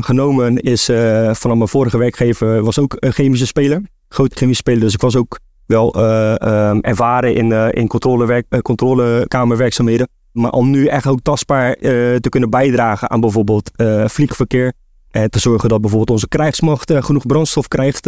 genomen, 0.00 0.56
is 0.56 0.84
vanaf 1.32 1.56
mijn 1.56 1.68
vorige 1.68 1.98
werkgever, 1.98 2.62
was 2.62 2.78
ook 2.78 2.96
een 2.98 3.12
chemische 3.12 3.46
speler. 3.46 3.82
Grote 4.08 4.36
chemische 4.36 4.62
speler, 4.62 4.80
dus 4.80 4.94
ik 4.94 5.00
was 5.00 5.16
ook 5.16 5.38
wel 5.66 5.96
um, 5.96 6.80
ervaren 6.80 7.34
in, 7.34 7.52
in 7.52 7.88
controlewerk, 7.88 8.62
controlekamerwerkzaamheden. 8.62 10.08
Maar 10.32 10.50
om 10.50 10.70
nu 10.70 10.86
echt 10.86 11.06
ook 11.06 11.20
tastbaar 11.22 11.76
te 11.76 12.26
kunnen 12.28 12.50
bijdragen 12.50 13.10
aan 13.10 13.20
bijvoorbeeld 13.20 13.70
vliegverkeer. 14.06 14.72
En 15.10 15.30
te 15.30 15.38
zorgen 15.38 15.68
dat 15.68 15.80
bijvoorbeeld 15.80 16.10
onze 16.10 16.28
krijgsmacht 16.28 16.92
genoeg 16.94 17.26
brandstof 17.26 17.68
krijgt 17.68 18.06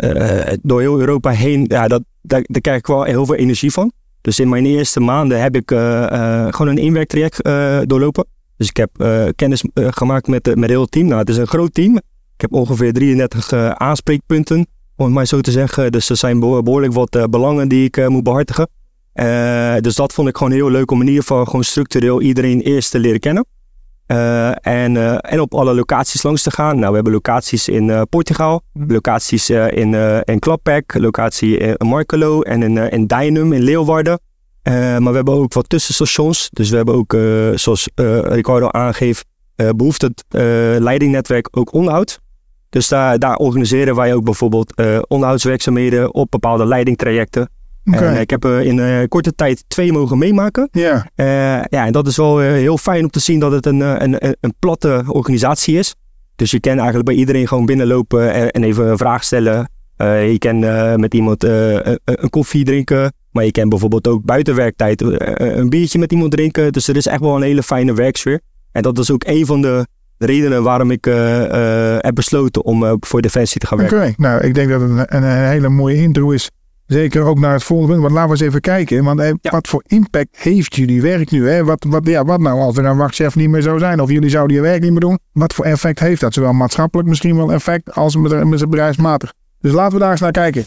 uh, 0.00 0.52
door 0.62 0.80
heel 0.80 1.00
Europa 1.00 1.30
heen, 1.30 1.64
ja, 1.68 1.88
dat, 1.88 2.02
daar, 2.22 2.42
daar 2.46 2.60
krijg 2.60 2.78
ik 2.78 2.86
wel 2.86 3.02
heel 3.02 3.26
veel 3.26 3.34
energie 3.34 3.72
van. 3.72 3.92
Dus 4.20 4.40
in 4.40 4.48
mijn 4.48 4.66
eerste 4.66 5.00
maanden 5.00 5.42
heb 5.42 5.56
ik 5.56 5.70
uh, 5.70 6.46
gewoon 6.50 6.68
een 6.68 6.78
inwerktraject 6.78 7.44
doorlopen. 7.88 8.26
Dus 8.56 8.68
ik 8.68 8.76
heb 8.76 8.90
kennis 9.36 9.64
gemaakt 9.74 10.26
met, 10.26 10.54
met 10.56 10.70
heel 10.70 10.86
team. 10.86 11.06
Nou, 11.06 11.20
het 11.20 11.28
is 11.28 11.36
een 11.36 11.46
groot 11.46 11.74
team. 11.74 11.96
Ik 11.96 12.40
heb 12.40 12.52
ongeveer 12.52 12.92
33 12.92 13.52
aanspreekpunten, 13.74 14.66
om 14.96 15.04
het 15.04 15.14
maar 15.14 15.26
zo 15.26 15.40
te 15.40 15.50
zeggen. 15.50 15.92
Dus 15.92 16.10
er 16.10 16.16
zijn 16.16 16.40
behoorlijk 16.40 16.92
wat 16.92 17.26
belangen 17.30 17.68
die 17.68 17.84
ik 17.84 18.08
moet 18.08 18.22
behartigen. 18.22 18.68
dus 19.80 19.94
dat 19.94 20.12
vond 20.12 20.28
ik 20.28 20.36
gewoon 20.36 20.52
heel 20.52 20.70
leuk 20.70 20.90
om 20.90 21.00
in 21.00 21.06
ieder 21.06 21.22
geval 21.22 21.44
gewoon 21.44 21.64
structureel 21.64 22.20
iedereen 22.20 22.60
eerst 22.60 22.90
te 22.90 22.98
leren 22.98 23.20
kennen. 23.20 23.44
Uh, 24.10 24.66
en, 24.66 24.94
uh, 24.94 25.16
en 25.20 25.40
op 25.40 25.54
alle 25.54 25.74
locaties 25.74 26.22
langs 26.22 26.42
te 26.42 26.50
gaan. 26.50 26.78
Nou, 26.78 26.88
we 26.88 26.94
hebben 26.94 27.12
locaties 27.12 27.68
in 27.68 27.88
uh, 27.88 28.02
Portugal, 28.08 28.62
locaties 28.72 29.50
in, 29.50 29.94
in 30.24 30.38
Klappek, 30.38 30.94
locatie 30.98 31.56
in 31.56 31.86
Markelo 31.86 32.40
en 32.40 32.62
in, 32.62 32.76
in 32.76 33.06
Dijnum 33.06 33.52
in 33.52 33.62
Leeuwarden. 33.62 34.20
maar 34.62 35.02
we 35.02 35.14
hebben 35.14 35.34
ook 35.34 35.52
wat 35.52 35.68
tussenstations. 35.68 36.48
Dus 36.52 36.70
we 36.70 36.76
hebben 36.76 36.94
ook, 36.94 37.16
zoals 37.58 37.88
Ricardo 38.24 38.68
aangeeft, 38.68 39.24
behoeft 39.76 40.02
het 40.02 40.24
leidingnetwerk 40.82 41.48
ook 41.50 41.72
onderhoud. 41.72 42.20
Dus 42.70 42.88
daar, 42.88 43.18
daar 43.18 43.36
organiseren 43.36 43.94
wij 43.94 44.14
ook 44.14 44.24
bijvoorbeeld 44.24 44.82
onderhoudswerkzaamheden 45.08 46.14
op 46.14 46.30
bepaalde 46.30 46.66
leidingtrajecten. 46.66 47.48
Okay. 47.84 48.14
En 48.14 48.20
ik 48.20 48.30
heb 48.30 48.44
in 48.44 48.76
uh, 48.76 48.98
korte 49.08 49.34
tijd 49.34 49.64
twee 49.68 49.92
mogen 49.92 50.18
meemaken. 50.18 50.68
Ja. 50.72 51.06
Ja, 51.68 51.86
en 51.86 51.92
dat 51.92 52.06
is 52.06 52.16
wel 52.16 52.38
heel 52.38 52.78
fijn 52.78 53.02
om 53.02 53.10
te 53.10 53.20
zien 53.20 53.40
dat 53.40 53.52
het 53.52 53.66
een, 53.66 53.80
een, 53.80 54.36
een 54.40 54.54
platte 54.58 55.04
organisatie 55.06 55.78
is. 55.78 55.94
Dus 56.36 56.50
je 56.50 56.60
kan 56.60 56.72
eigenlijk 56.72 57.04
bij 57.04 57.14
iedereen 57.14 57.48
gewoon 57.48 57.66
binnenlopen 57.66 58.32
en, 58.32 58.50
en 58.50 58.64
even 58.64 58.86
een 58.86 58.98
vraag 58.98 59.24
stellen. 59.24 59.70
je 59.96 60.36
kan 60.38 60.58
met 61.00 61.14
iemand 61.14 61.44
een 61.44 62.30
koffie 62.30 62.64
drinken. 62.64 63.12
Maar 63.30 63.44
je 63.44 63.52
kan 63.52 63.68
bijvoorbeeld 63.68 64.08
ook 64.08 64.24
buiten 64.24 64.54
werktijd 64.54 65.00
een 65.40 65.68
biertje 65.68 65.98
met 65.98 66.12
iemand 66.12 66.30
drinken. 66.30 66.72
Dus 66.72 66.88
er 66.88 66.96
is 66.96 67.06
echt 67.06 67.20
wel 67.20 67.36
een 67.36 67.42
hele 67.42 67.62
fijne 67.62 67.94
werksfeer. 67.94 68.40
En 68.72 68.82
dat 68.82 68.98
is 68.98 69.10
ook 69.10 69.24
een 69.26 69.46
van 69.46 69.62
de 69.62 69.86
redenen 70.18 70.62
waarom 70.62 70.90
ik 70.90 71.04
heb 72.00 72.14
besloten 72.14 72.64
om 72.64 72.96
voor 73.00 73.20
Defensie 73.20 73.60
te 73.60 73.66
gaan 73.66 73.78
werken. 73.78 73.98
Oké, 73.98 74.12
nou 74.16 74.44
ik 74.44 74.54
denk 74.54 74.70
dat 74.70 74.80
het 74.80 74.90
een, 74.90 75.16
een 75.16 75.46
hele 75.46 75.68
mooie 75.68 75.96
intro 75.96 76.30
is 76.30 76.50
Zeker 76.90 77.22
ook 77.22 77.38
naar 77.38 77.52
het 77.52 77.62
volgende 77.62 77.92
punt. 77.92 78.02
Want 78.02 78.14
laten 78.14 78.30
we 78.30 78.36
eens 78.36 78.46
even 78.46 78.60
kijken. 78.60 79.04
Want 79.04 79.20
eh, 79.20 79.32
wat 79.40 79.68
voor 79.68 79.82
impact 79.86 80.36
heeft 80.36 80.76
jullie 80.76 81.02
werk 81.02 81.30
nu? 81.30 81.48
Hè? 81.48 81.64
Wat, 81.64 81.84
wat, 81.88 82.06
ja, 82.06 82.24
wat 82.24 82.40
nou 82.40 82.60
als 82.60 82.76
er 82.76 82.84
een 82.84 82.96
wachtchef 82.96 83.34
niet 83.34 83.48
meer 83.48 83.62
zou 83.62 83.78
zijn? 83.78 84.00
Of 84.00 84.10
jullie 84.10 84.30
zouden 84.30 84.56
je 84.56 84.62
werk 84.62 84.82
niet 84.82 84.90
meer 84.90 85.00
doen? 85.00 85.18
Wat 85.32 85.54
voor 85.54 85.64
effect 85.64 85.98
heeft 85.98 86.20
dat? 86.20 86.34
Zowel 86.34 86.52
maatschappelijk 86.52 87.08
misschien 87.08 87.36
wel 87.36 87.52
effect 87.52 87.94
als 87.94 88.16
bedrijfsmatig. 88.20 89.32
Dus 89.60 89.72
laten 89.72 89.92
we 89.92 89.98
daar 89.98 90.10
eens 90.10 90.20
naar 90.20 90.30
kijken. 90.30 90.64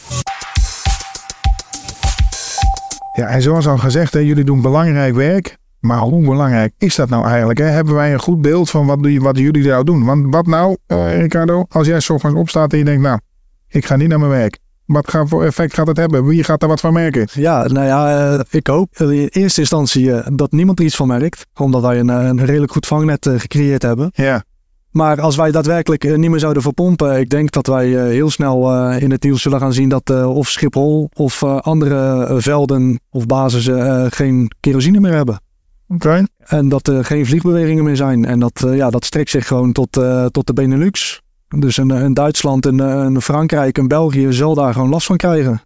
Ja, 3.13 3.27
en 3.27 3.41
zoals 3.41 3.67
al 3.67 3.77
gezegd, 3.77 4.13
hè, 4.13 4.19
jullie 4.19 4.43
doen 4.43 4.61
belangrijk 4.61 5.15
werk. 5.15 5.57
Maar 5.79 5.99
hoe 5.99 6.25
belangrijk 6.25 6.73
is 6.77 6.95
dat 6.95 7.09
nou 7.09 7.25
eigenlijk? 7.25 7.59
Hè? 7.59 7.65
Hebben 7.65 7.93
wij 7.93 8.13
een 8.13 8.19
goed 8.19 8.41
beeld 8.41 8.69
van 8.69 8.85
wat, 8.85 8.99
wat 9.17 9.37
jullie 9.37 9.67
nou 9.67 9.83
doen? 9.83 10.05
Want 10.05 10.25
wat 10.29 10.45
nou, 10.45 10.77
eh, 10.87 11.19
Ricardo, 11.19 11.65
als 11.69 11.87
jij 11.87 11.99
's 11.99 12.09
ochtends 12.09 12.39
opstaat 12.39 12.71
en 12.71 12.77
je 12.77 12.83
denkt, 12.83 13.01
nou, 13.01 13.19
ik 13.67 13.85
ga 13.85 13.95
niet 13.95 14.09
naar 14.09 14.19
mijn 14.19 14.31
werk. 14.31 14.61
Wat 14.85 15.15
voor 15.25 15.43
effect 15.43 15.73
gaat 15.73 15.87
het 15.87 15.97
hebben? 15.97 16.25
Wie 16.25 16.43
gaat 16.43 16.59
daar 16.59 16.69
wat 16.69 16.79
van 16.79 16.93
merken? 16.93 17.27
Ja, 17.33 17.67
nou 17.67 17.85
ja, 17.85 18.33
eh, 18.33 18.39
ik 18.49 18.67
hoop 18.67 18.95
in 18.97 19.27
eerste 19.31 19.59
instantie 19.59 20.13
eh, 20.13 20.27
dat 20.33 20.51
niemand 20.51 20.79
er 20.79 20.85
iets 20.85 20.95
van 20.95 21.07
merkt. 21.07 21.45
Omdat 21.59 21.81
wij 21.81 21.99
een, 21.99 22.09
eh, 22.09 22.25
een 22.25 22.45
redelijk 22.45 22.71
goed 22.71 22.87
vangnet 22.87 23.29
gecreëerd 23.37 23.81
hebben. 23.81 24.09
Ja, 24.13 24.43
Maar 24.91 25.21
als 25.21 25.35
wij 25.35 25.51
daadwerkelijk 25.51 26.17
niet 26.17 26.29
meer 26.29 26.39
zouden 26.39 26.63
verpompen, 26.63 27.19
ik 27.19 27.29
denk 27.29 27.51
dat 27.51 27.67
wij 27.67 27.87
heel 27.87 28.29
snel 28.29 28.91
in 28.91 29.11
het 29.11 29.23
nieuws 29.23 29.41
zullen 29.41 29.59
gaan 29.59 29.73
zien 29.73 29.89
dat 29.89 30.25
of 30.25 30.49
Schiphol 30.49 31.09
of 31.13 31.43
andere 31.43 32.27
velden 32.41 32.99
of 33.09 33.25
basissen 33.25 34.11
geen 34.11 34.51
kerosine 34.59 34.99
meer 34.99 35.13
hebben. 35.13 35.41
oké. 35.87 36.23
En 36.43 36.69
dat 36.69 36.87
er 36.87 37.05
geen 37.05 37.25
vliegbewegingen 37.25 37.83
meer 37.83 37.95
zijn. 37.95 38.25
En 38.25 38.39
dat, 38.39 38.65
ja, 38.71 38.89
dat 38.89 39.05
strekt 39.05 39.29
zich 39.29 39.47
gewoon 39.47 39.71
tot, 39.71 39.91
tot 40.31 40.47
de 40.47 40.53
Benelux. 40.53 41.22
Dus 41.55 41.77
een, 41.77 41.89
een 41.89 42.13
Duitsland, 42.13 42.65
een, 42.65 42.79
een 42.79 43.21
Frankrijk, 43.21 43.77
een 43.77 43.87
België 43.87 44.33
zal 44.33 44.55
daar 44.55 44.73
gewoon 44.73 44.89
last 44.89 45.05
van 45.05 45.17
krijgen. 45.17 45.61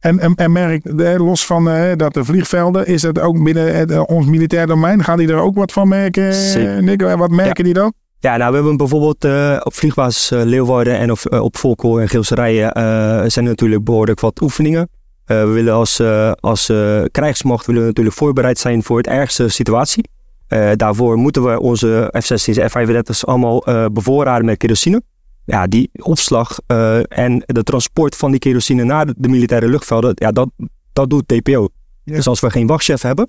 En, 0.00 0.18
en, 0.18 0.34
en 0.34 0.52
merk, 0.52 0.84
eh, 0.84 1.16
los 1.16 1.46
van 1.46 1.70
eh, 1.70 1.96
dat 1.96 2.14
de 2.14 2.24
vliegvelden, 2.24 2.86
is 2.86 3.02
het 3.02 3.20
ook 3.20 3.44
binnen 3.44 3.76
het, 3.76 3.90
eh, 3.90 4.02
ons 4.06 4.26
militair 4.26 4.66
domein? 4.66 5.04
Gaan 5.04 5.18
die 5.18 5.28
er 5.28 5.40
ook 5.40 5.54
wat 5.54 5.72
van 5.72 5.88
merken, 5.88 6.34
Zeker. 6.34 6.82
Nico? 6.82 7.06
En 7.06 7.18
wat 7.18 7.30
merken 7.30 7.64
die 7.64 7.74
dan? 7.74 7.92
Ja, 8.20 8.36
nou, 8.36 8.50
we 8.50 8.56
hebben 8.56 8.76
bijvoorbeeld 8.76 9.24
op 9.64 9.74
vliegbasis 9.74 10.30
eh, 10.30 10.44
Leeuwarden 10.44 10.98
en 10.98 11.10
op, 11.10 11.18
eh, 11.18 11.40
op 11.40 11.56
Volkel 11.56 12.00
en 12.00 12.08
Geelserijen 12.08 12.72
eh 12.72 12.82
zijn 13.26 13.44
er 13.44 13.50
natuurlijk 13.50 13.84
behoorlijk 13.84 14.20
wat 14.20 14.40
oefeningen. 14.40 14.88
Eh, 15.28 15.42
we 15.42 15.50
willen 15.50 15.74
als, 15.74 15.98
eh, 15.98 16.32
als 16.40 16.68
eh, 16.68 17.02
krijgsmacht 17.10 17.66
willen 17.66 17.80
we 17.80 17.86
natuurlijk 17.86 18.16
voorbereid 18.16 18.58
zijn 18.58 18.82
voor 18.82 18.96
het 18.96 19.06
ergste 19.06 19.48
situatie. 19.48 20.08
Eh, 20.48 20.70
daarvoor 20.76 21.16
moeten 21.16 21.44
we 21.44 21.60
onze 21.60 22.14
F-16's 22.18 22.56
en 22.56 22.70
F-35's 22.70 23.26
allemaal 23.26 23.66
eh, 23.66 23.86
bevoorraden 23.92 24.44
met 24.44 24.56
kerosine. 24.56 25.02
Ja, 25.44 25.66
die 25.66 25.90
opslag 25.92 26.58
eh, 26.66 27.18
en 27.18 27.42
de 27.46 27.62
transport 27.62 28.16
van 28.16 28.30
die 28.30 28.40
kerosine 28.40 28.84
naar 28.84 29.06
de, 29.06 29.14
de 29.16 29.28
militaire 29.28 29.68
luchtvelden, 29.68 30.12
ja, 30.14 30.32
dat, 30.32 30.50
dat 30.92 31.10
doet. 31.10 31.42
Ja. 31.44 31.68
Dus 32.04 32.26
als 32.26 32.40
we 32.40 32.50
geen 32.50 32.66
wachtchef 32.66 33.02
hebben, 33.02 33.28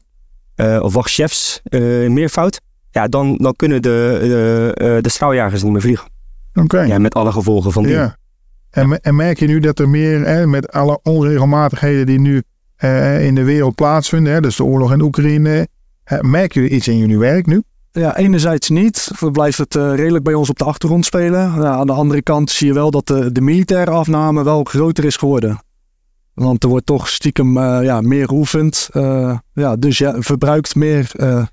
of 0.82 0.94
wachtchefs 0.94 1.62
meervoud, 2.08 2.62
ja, 2.92 3.08
dan, 3.08 3.38
dan 3.38 3.54
kunnen 3.56 3.82
de, 3.82 4.18
de, 4.22 4.98
de 5.02 5.10
straaljagers 5.10 5.64
niet 5.64 5.72
meer 5.72 5.82
vliegen. 5.82 6.10
Oké. 6.54 6.82
Ja, 6.82 6.98
met 6.98 7.14
alle 7.14 7.32
gevolgen 7.32 7.72
van 7.72 7.84
die. 7.84 7.92
Ja. 7.92 8.16
En, 8.70 9.02
en 9.02 9.16
merk 9.16 9.40
je 9.40 9.48
nu 9.48 9.60
dat 9.60 9.80
er 9.80 9.90
meer, 9.90 10.26
hè, 10.26 10.48
met 10.48 10.72
alle 10.72 11.00
onregelmatigheden 11.04 12.06
die 12.06 12.20
nu 12.20 12.44
in 13.20 13.36
de 13.36 13.44
wereld 13.44 13.76
plaatsvinden, 13.76 14.34
hè, 14.34 14.42
dus 14.42 14.56
de 14.56 14.64
oorlog 14.64 14.92
in 14.92 15.02
Oekraïne, 15.02 15.68
merken 16.22 16.62
jullie 16.62 16.76
iets 16.76 16.88
in 16.88 16.98
jullie 16.98 17.18
werk 17.18 17.46
nu? 17.46 17.64
Ja, 17.92 18.18
enerzijds 18.18 18.70
niet. 18.70 19.12
Blijft 19.32 19.58
het 19.58 19.76
eh, 19.76 19.96
redelijk 19.96 20.24
bij 20.24 20.34
ons 20.34 20.50
op 20.50 20.58
de 20.58 20.64
achtergrond 20.64 21.06
spelen. 21.06 21.40
Ja, 21.62 21.72
aan 21.72 21.88
de 21.88 21.94
andere 21.94 22.22
kant 22.22 22.52
zie 22.52 22.68
je 22.68 22.74
wel 22.74 22.92
dat 22.92 23.08
de, 23.08 23.32
de 23.32 23.42
militaire 23.42 23.92
afname 23.92 24.44
wel 24.44 24.64
groter 24.64 25.06
is 25.06 25.16
geworden. 25.18 25.60
Want 26.34 26.64
er 26.64 26.70
wordt 26.70 26.86
toch 26.86 27.10
stiekem 27.10 27.58
eh, 27.58 27.80
ja, 27.84 28.02
meer 28.02 28.28
geoefend. 28.28 28.90
Eh, 28.92 29.38
ja, 29.54 29.76
dus 29.76 29.98
ja, 29.98 30.22
verbruikt 30.22 30.76
meer 30.76 31.12
eh, 31.16 31.44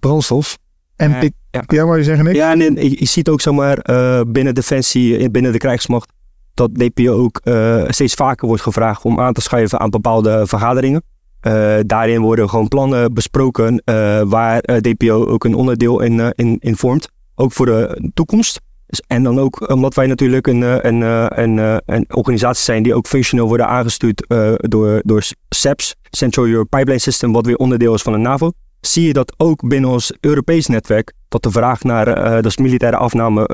brandstof. 0.00 0.58
En 0.96 1.12
Eh, 1.14 1.22
ik, 1.22 1.32
ja. 1.50 1.62
ja, 1.66 1.84
wat 1.84 1.96
je 1.96 2.04
zeggen, 2.04 2.24
Nick? 2.24 2.34
Ja, 2.34 2.52
en 2.52 2.74
je, 2.74 2.90
je 2.98 3.06
ziet 3.06 3.28
ook 3.28 3.40
zomaar 3.40 3.78
eh, 3.78 4.20
binnen 4.26 4.54
Defensie, 4.54 5.16
eh, 5.18 5.30
binnen 5.30 5.52
de 5.52 5.58
krijgsmacht, 5.58 6.12
dat 6.54 6.74
DPO 6.74 7.12
ook 7.12 7.40
eh, 7.42 7.84
steeds 7.88 8.14
vaker 8.14 8.46
wordt 8.46 8.62
gevraagd 8.62 9.04
om 9.04 9.20
aan 9.20 9.32
te 9.32 9.40
schuiven 9.40 9.80
aan 9.80 9.90
bepaalde 9.90 10.46
vergaderingen. 10.46 11.02
Eh, 11.44 11.76
daarin 11.86 12.20
worden 12.20 12.48
gewoon 12.48 12.68
plannen 12.68 13.14
besproken 13.14 13.82
eh, 13.84 14.22
waar 14.22 14.60
eh, 14.60 14.76
DPO 14.76 15.26
ook 15.26 15.44
een 15.44 15.54
onderdeel 15.54 16.00
in, 16.00 16.32
in, 16.34 16.56
in 16.60 16.76
vormt. 16.76 17.08
Ook 17.34 17.52
voor 17.52 17.66
de 17.66 18.10
toekomst. 18.14 18.60
Dus, 18.86 19.02
en 19.06 19.22
dan 19.22 19.38
ook 19.38 19.70
omdat 19.70 19.94
wij 19.94 20.06
natuurlijk 20.06 20.46
een, 20.46 20.62
een, 20.88 21.00
een, 21.40 21.80
een 21.86 22.04
organisatie 22.14 22.64
zijn 22.64 22.82
die 22.82 22.94
ook 22.94 23.06
functioneel 23.06 23.46
worden 23.46 23.66
aangestuurd 23.66 24.26
door, 24.56 25.00
door 25.04 25.24
CEPS, 25.48 25.94
Central 26.10 26.46
Europe 26.46 26.76
Pipeline 26.76 26.98
System, 26.98 27.32
wat 27.32 27.46
weer 27.46 27.56
onderdeel 27.56 27.94
is 27.94 28.02
van 28.02 28.12
de 28.12 28.18
NAVO. 28.18 28.50
Zie 28.80 29.06
je 29.06 29.12
dat 29.12 29.34
ook 29.36 29.68
binnen 29.68 29.90
ons 29.90 30.12
Europees 30.20 30.66
netwerk, 30.66 31.12
dat 31.28 31.42
de 31.42 31.50
vraag 31.50 31.82
naar 31.82 32.42
dus 32.42 32.56
militaire 32.56 32.96
afname 32.96 33.46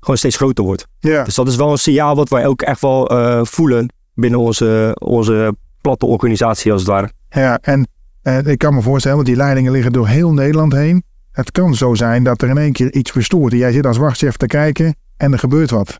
gewoon 0.00 0.16
steeds 0.16 0.36
groter 0.36 0.64
wordt. 0.64 0.86
Ja. 0.98 1.24
Dus 1.24 1.34
dat 1.34 1.48
is 1.48 1.56
wel 1.56 1.70
een 1.70 1.78
signaal 1.78 2.16
wat 2.16 2.28
wij 2.28 2.46
ook 2.46 2.62
echt 2.62 2.80
wel 2.80 3.10
voelen 3.46 3.92
binnen 4.14 4.40
onze, 4.40 4.96
onze 4.98 5.54
platte 5.80 6.06
organisatie 6.06 6.72
als 6.72 6.80
het 6.80 6.90
ware. 6.90 7.16
Ja, 7.30 7.58
en 7.62 7.88
eh, 8.22 8.46
ik 8.46 8.58
kan 8.58 8.74
me 8.74 8.82
voorstellen, 8.82 9.16
want 9.16 9.28
die 9.28 9.36
leidingen 9.36 9.72
liggen 9.72 9.92
door 9.92 10.08
heel 10.08 10.32
Nederland 10.32 10.72
heen. 10.72 11.02
Het 11.32 11.50
kan 11.50 11.74
zo 11.74 11.94
zijn 11.94 12.22
dat 12.24 12.42
er 12.42 12.48
in 12.48 12.58
één 12.58 12.72
keer 12.72 12.92
iets 12.92 13.10
verstoort. 13.10 13.52
En 13.52 13.58
jij 13.58 13.72
zit 13.72 13.86
als 13.86 13.96
wachtchef 13.96 14.36
te 14.36 14.46
kijken 14.46 14.96
en 15.16 15.32
er 15.32 15.38
gebeurt 15.38 15.70
wat. 15.70 15.98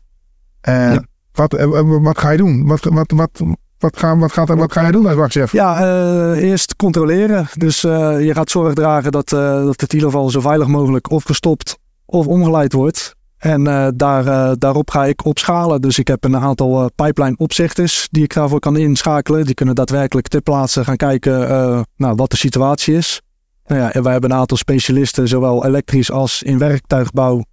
Eh, 0.61 0.73
Ja. 0.73 1.03
wat, 1.33 1.53
eh, 1.53 1.67
wat 2.01 2.17
ga 2.17 2.29
je 2.29 2.37
doen? 2.37 2.67
Wat, 2.67 2.83
wat, 2.83 3.11
wat, 3.11 3.41
wat, 3.79 3.97
ga, 3.97 4.17
wat, 4.17 4.31
gaat, 4.31 4.47
wat 4.49 4.71
ga 4.71 4.85
je 4.85 4.91
doen 4.91 5.05
als 5.05 5.15
wachtchef? 5.15 5.51
Ja, 5.51 5.79
eh, 5.81 6.43
eerst 6.49 6.75
controleren. 6.75 7.47
Dus 7.57 7.83
eh, 7.83 8.25
je 8.25 8.33
gaat 8.33 8.49
zorg 8.49 8.73
dragen 8.73 9.11
dat, 9.11 9.33
eh, 9.33 9.39
dat 9.39 9.81
het 9.81 9.91
in 9.93 9.97
ieder 9.99 10.11
geval 10.11 10.29
zo 10.29 10.39
veilig 10.39 10.67
mogelijk 10.67 11.11
of 11.11 11.23
gestopt 11.23 11.77
of 12.05 12.27
omgeleid 12.27 12.73
wordt. 12.73 13.15
En 13.39 13.67
eh, 13.67 13.87
daar, 13.95 14.27
eh, 14.27 14.51
daarop 14.57 14.89
ga 14.89 15.05
ik 15.05 15.25
opschalen. 15.25 15.81
Dus 15.81 15.99
ik 15.99 16.07
heb 16.07 16.23
een 16.23 16.37
aantal 16.37 16.81
eh, 16.81 16.85
pipeline 16.95 17.37
opzichters 17.37 18.07
die 18.11 18.23
ik 18.23 18.33
daarvoor 18.33 18.59
kan 18.59 18.77
inschakelen. 18.77 19.45
Die 19.45 19.55
kunnen 19.55 19.75
daadwerkelijk 19.75 20.27
ter 20.27 20.41
plaatse 20.41 20.83
gaan 20.83 20.95
kijken 20.95 21.49
eh, 21.49 21.81
nou, 21.95 22.15
wat 22.15 22.31
de 22.31 22.37
situatie 22.37 22.95
is. 22.95 23.21
Nou 23.65 23.81
ja, 23.81 23.93
en 23.93 24.03
wij 24.03 24.11
hebben 24.11 24.31
een 24.31 24.37
aantal 24.37 24.57
specialisten, 24.57 25.27
zowel 25.27 25.65
elektrisch 25.65 26.11
als 26.11 26.43
in 26.43 26.57
werktuigbouw, 26.57 27.43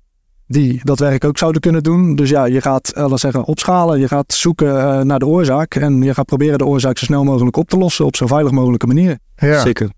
die 0.46 0.80
dat 0.82 0.98
werk 0.98 1.24
ook 1.24 1.38
zouden 1.38 1.60
kunnen 1.60 1.82
doen. 1.82 2.16
Dus 2.16 2.30
ja, 2.30 2.44
je 2.44 2.60
gaat 2.60 2.88
eh, 2.88 3.02
laten 3.02 3.18
zeggen, 3.18 3.44
opschalen. 3.44 3.98
Je 3.98 4.08
gaat 4.08 4.32
zoeken 4.32 5.06
naar 5.06 5.18
de 5.18 5.26
oorzaak. 5.26 5.74
En 5.74 6.02
je 6.02 6.14
gaat 6.14 6.26
proberen 6.26 6.58
de 6.58 6.66
oorzaak 6.66 6.98
zo 6.98 7.04
snel 7.04 7.24
mogelijk 7.24 7.56
op 7.56 7.68
te 7.68 7.78
lossen 7.78 8.04
op 8.04 8.16
zo 8.16 8.26
veilig 8.26 8.52
mogelijke 8.52 8.86
manier. 8.86 9.18
Ja. 9.36 9.60
Zeker. 9.60 9.90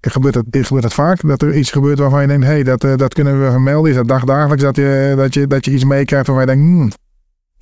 Gebeurt 0.00 0.34
het, 0.34 0.44
gebeurt 0.50 0.84
het 0.84 0.94
vaak? 0.94 1.26
Dat 1.28 1.42
er 1.42 1.56
iets 1.56 1.70
gebeurt 1.70 1.98
waarvan 1.98 2.20
je 2.20 2.26
denkt, 2.26 2.44
hé, 2.44 2.50
hey, 2.50 2.62
dat, 2.62 2.84
eh, 2.84 2.96
dat 2.96 3.14
kunnen 3.14 3.44
we 3.44 3.50
vermelden. 3.50 3.90
Is 3.90 3.96
dat 3.96 4.08
dagdagelijks 4.08 4.62
dat 4.62 4.76
je, 4.76 5.12
dat 5.16 5.34
je, 5.34 5.46
dat 5.46 5.64
je 5.64 5.70
iets 5.70 5.84
meekrijgt 5.84 6.26
waarvan 6.26 6.46
je 6.46 6.52
denkt, 6.56 6.70
hmm, 6.70 6.90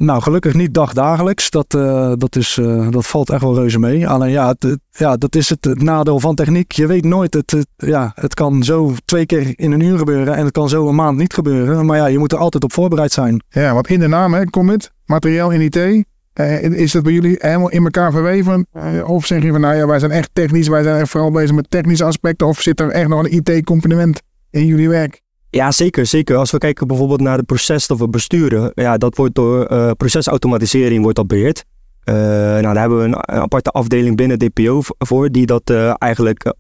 Nou, 0.07 0.23
gelukkig 0.23 0.55
niet 0.55 0.75
dagdagelijks. 0.75 1.51
Dat, 1.51 1.75
eh, 1.75 2.13
dat, 2.17 2.37
is, 2.37 2.59
eh, 2.59 2.91
dat 2.91 3.07
valt 3.07 3.31
echt 3.31 3.43
wel 3.43 3.55
reuze 3.55 3.79
mee. 3.79 4.09
Alleen 4.09 4.31
ja, 4.31 4.49
het- 4.59 4.79
ja, 4.91 5.17
dat 5.17 5.35
is 5.37 5.49
het, 5.49 5.65
het 5.65 5.83
nadeel 5.83 6.21
van 6.21 6.35
techniek. 6.35 6.73
Je 6.73 6.87
weet 6.87 7.05
nooit, 7.05 7.35
het, 7.35 7.51
het, 7.51 7.67
ja, 7.77 8.13
het 8.15 8.35
kan 8.35 8.63
zo 8.63 8.95
twee 9.05 9.27
keer 9.27 9.53
in 9.59 9.73
een 9.73 9.81
uur 9.81 9.99
gebeuren 9.99 10.35
en 10.35 10.45
het 10.45 10.53
kan 10.53 10.69
zo 10.69 10.89
een 10.89 10.95
maand 10.95 11.19
niet 11.19 11.35
gebeuren. 11.35 11.87
Maar 11.87 11.97
ja, 11.97 12.07
je 12.07 12.19
moet 12.19 12.33
er 12.33 12.39
altijd 12.39 12.65
op 12.65 12.73
voorbereid 12.73 13.13
zijn. 13.13 13.43
Ja, 13.49 13.75
want 13.75 13.89
in 13.89 14.01
de 14.01 14.09
naam, 14.09 14.35
hè, 14.35 14.45
commit, 14.45 14.93
materiaal 15.05 15.51
in 15.51 15.61
IT. 15.61 16.07
Eh, 16.39 16.63
is 16.63 16.93
dat 16.93 17.03
bij 17.03 17.13
jullie 17.13 17.37
helemaal 17.39 17.71
in 17.71 17.85
elkaar 17.85 18.13
verweven? 18.13 18.67
Eh, 18.73 19.11
of 19.11 19.27
zeg 19.27 19.43
je 19.43 19.51
van, 19.51 19.61
nou 19.61 19.75
ja, 19.75 19.87
wij 19.87 19.99
zijn 19.99 20.11
echt 20.11 20.31
technisch, 20.33 20.69
wij 20.69 20.83
zijn 20.83 21.01
echt 21.01 21.11
vooral 21.11 21.31
bezig 21.31 21.55
met 21.55 21.71
technische 21.71 22.05
aspecten. 22.05 22.47
Of 22.47 22.61
zit 22.61 22.81
er 22.81 22.91
echt 22.91 23.09
nog 23.09 23.25
een 23.25 23.33
IT-component 23.33 24.23
in 24.51 24.67
jullie 24.67 24.89
werk? 24.89 25.21
Ja, 25.51 25.73
zeker, 25.73 26.07
zeker. 26.07 26.37
Als 26.37 26.51
we 26.51 26.59
kijken 26.59 26.87
bijvoorbeeld 26.87 27.21
naar 27.21 27.37
het 27.37 27.47
proces 27.47 27.87
dat 27.87 27.99
we 27.99 28.09
besturen, 28.09 28.73
ja, 28.75 28.97
dat 28.99 29.17
wordt 29.17 29.35
door 29.35 29.65
eh, 29.65 29.91
procesautomatisering 29.91 31.03
wordt 31.03 31.17
dat 31.17 31.27
beheerd. 31.27 31.65
Eh, 32.09 32.15
nou, 32.15 32.63
daar 32.63 32.79
hebben 32.79 32.99
we 32.99 33.05
een, 33.05 33.13
een 33.13 33.41
aparte 33.41 33.71
afdeling 33.71 34.17
binnen 34.17 34.39
DPO 34.39 34.81
voor, 34.99 35.31
die 35.31 35.47
dat 35.47 35.71
eigenlijk 35.99 36.55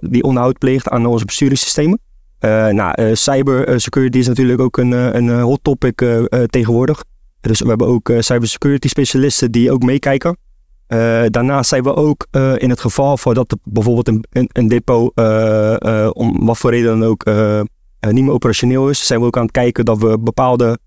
die 0.00 0.22
onderhoud 0.22 0.58
pleegt 0.58 0.88
aan 0.88 1.06
onze 1.06 1.24
besturingssystemen. 1.24 1.98
Nou, 2.74 2.92
eh, 2.92 3.06
cyber 3.12 3.66
eh, 3.68 3.78
security 3.78 4.18
is 4.18 4.26
natuurlijk 4.26 4.60
ook 4.60 4.76
een, 4.76 4.92
een 5.16 5.40
hot 5.40 5.58
topic 5.62 6.02
tegenwoordig. 6.46 7.04
Dus 7.46 7.60
we 7.60 7.68
hebben 7.68 7.86
ook 7.86 8.08
eh, 8.08 8.20
cybersecurity 8.20 8.88
specialisten 8.88 9.52
die 9.52 9.72
ook 9.72 9.82
meekijken. 9.82 10.36
Eh, 10.86 11.22
daarnaast 11.26 11.68
zijn 11.68 11.82
we 11.82 11.94
ook 11.94 12.26
eh, 12.30 12.52
in 12.56 12.70
het 12.70 12.80
geval 12.80 13.16
voor 13.16 13.34
dat 13.34 13.56
bijvoorbeeld 13.64 14.08
een, 14.08 14.48
een, 14.52 14.68
depot, 14.68 15.12
om 16.12 16.46
wat 16.46 16.58
voor 16.58 16.70
reden 16.70 16.98
dan 16.98 17.08
ook, 17.08 17.24
niet 18.12 18.24
meer 18.24 18.32
operationeel 18.32 18.88
is, 18.88 19.06
zijn 19.06 19.20
we 19.20 19.26
ook 19.26 19.36
aan 19.36 19.42
het 19.42 19.52
kijken 19.52 19.84
dat 19.84 19.98
we 19.98 20.18
bepaalde 20.18 20.78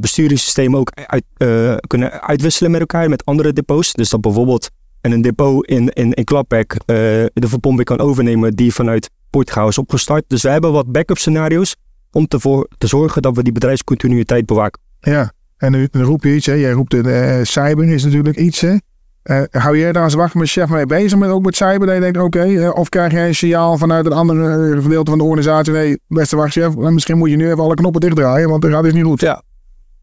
besturingssystemen 0.00 0.78
ook 0.78 0.90
uit, 0.94 1.24
kunnen 1.86 2.22
uitwisselen 2.22 2.70
met 2.70 2.80
elkaar, 2.80 3.08
met 3.08 3.24
andere 3.24 3.52
depots. 3.52 3.92
Dus 3.92 4.10
dat 4.10 4.20
bijvoorbeeld 4.20 4.70
een 5.00 5.22
depot 5.22 5.66
in, 5.66 5.88
in, 5.88 6.12
in 6.12 6.24
de 7.32 7.48
verpomping 7.48 7.88
kan 7.88 7.98
overnemen 8.00 8.52
die 8.52 8.74
vanuit 8.74 9.10
Portugal 9.30 9.68
is 9.68 9.78
opgestart. 9.78 10.24
Dus 10.26 10.42
we 10.42 10.48
hebben 10.48 10.72
wat 10.72 10.92
backup 10.92 11.18
scenario's 11.18 11.76
om 12.12 12.26
te, 12.26 12.66
te 12.78 12.86
zorgen 12.86 13.22
dat 13.22 13.36
we 13.36 13.42
die 13.42 13.52
bedrijfscontinuïteit 13.52 14.46
bewaken. 14.46 14.80
Ja, 15.00 15.32
en 15.56 15.72
nu 15.72 15.88
roep 15.92 16.24
je 16.24 16.34
iets, 16.34 16.46
hè? 16.46 16.52
Jij 16.52 16.70
roept 16.70 16.92
het, 16.92 17.06
eh, 17.06 17.38
cyber 17.42 17.88
is 17.88 18.04
natuurlijk 18.04 18.36
iets, 18.36 18.60
hè? 18.60 18.76
Eh, 19.22 19.42
hou 19.50 19.78
jij 19.78 19.92
daar 19.92 20.02
als 20.02 20.14
wachtchef 20.14 20.68
mee 20.68 20.86
bezig 20.86 21.18
met 21.18 21.28
ook 21.30 21.44
met 21.44 21.56
cyber? 21.56 21.86
Dat 22.00 22.14
je 22.14 22.22
oké, 22.22 22.42
eh, 22.42 22.74
of 22.74 22.88
krijg 22.88 23.12
jij 23.12 23.28
een 23.28 23.34
signaal 23.34 23.78
vanuit 23.78 24.06
een 24.06 24.12
ander 24.12 24.36
gedeelte 24.82 25.10
van 25.10 25.18
de 25.18 25.24
organisatie? 25.24 25.72
Nee, 25.72 26.00
beste 26.08 26.36
wachtchef, 26.36 26.76
misschien 26.76 27.18
moet 27.18 27.30
je 27.30 27.36
nu 27.36 27.46
even 27.46 27.62
alle 27.62 27.74
knoppen 27.74 28.00
dichtdraaien, 28.00 28.48
want 28.48 28.62
dat 28.62 28.70
gaat 28.70 28.82
dus 28.82 28.92
niet 28.92 29.04
goed. 29.04 29.20
Ja. 29.20 29.42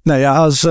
Nou 0.03 0.19
ja, 0.19 0.35
als, 0.35 0.61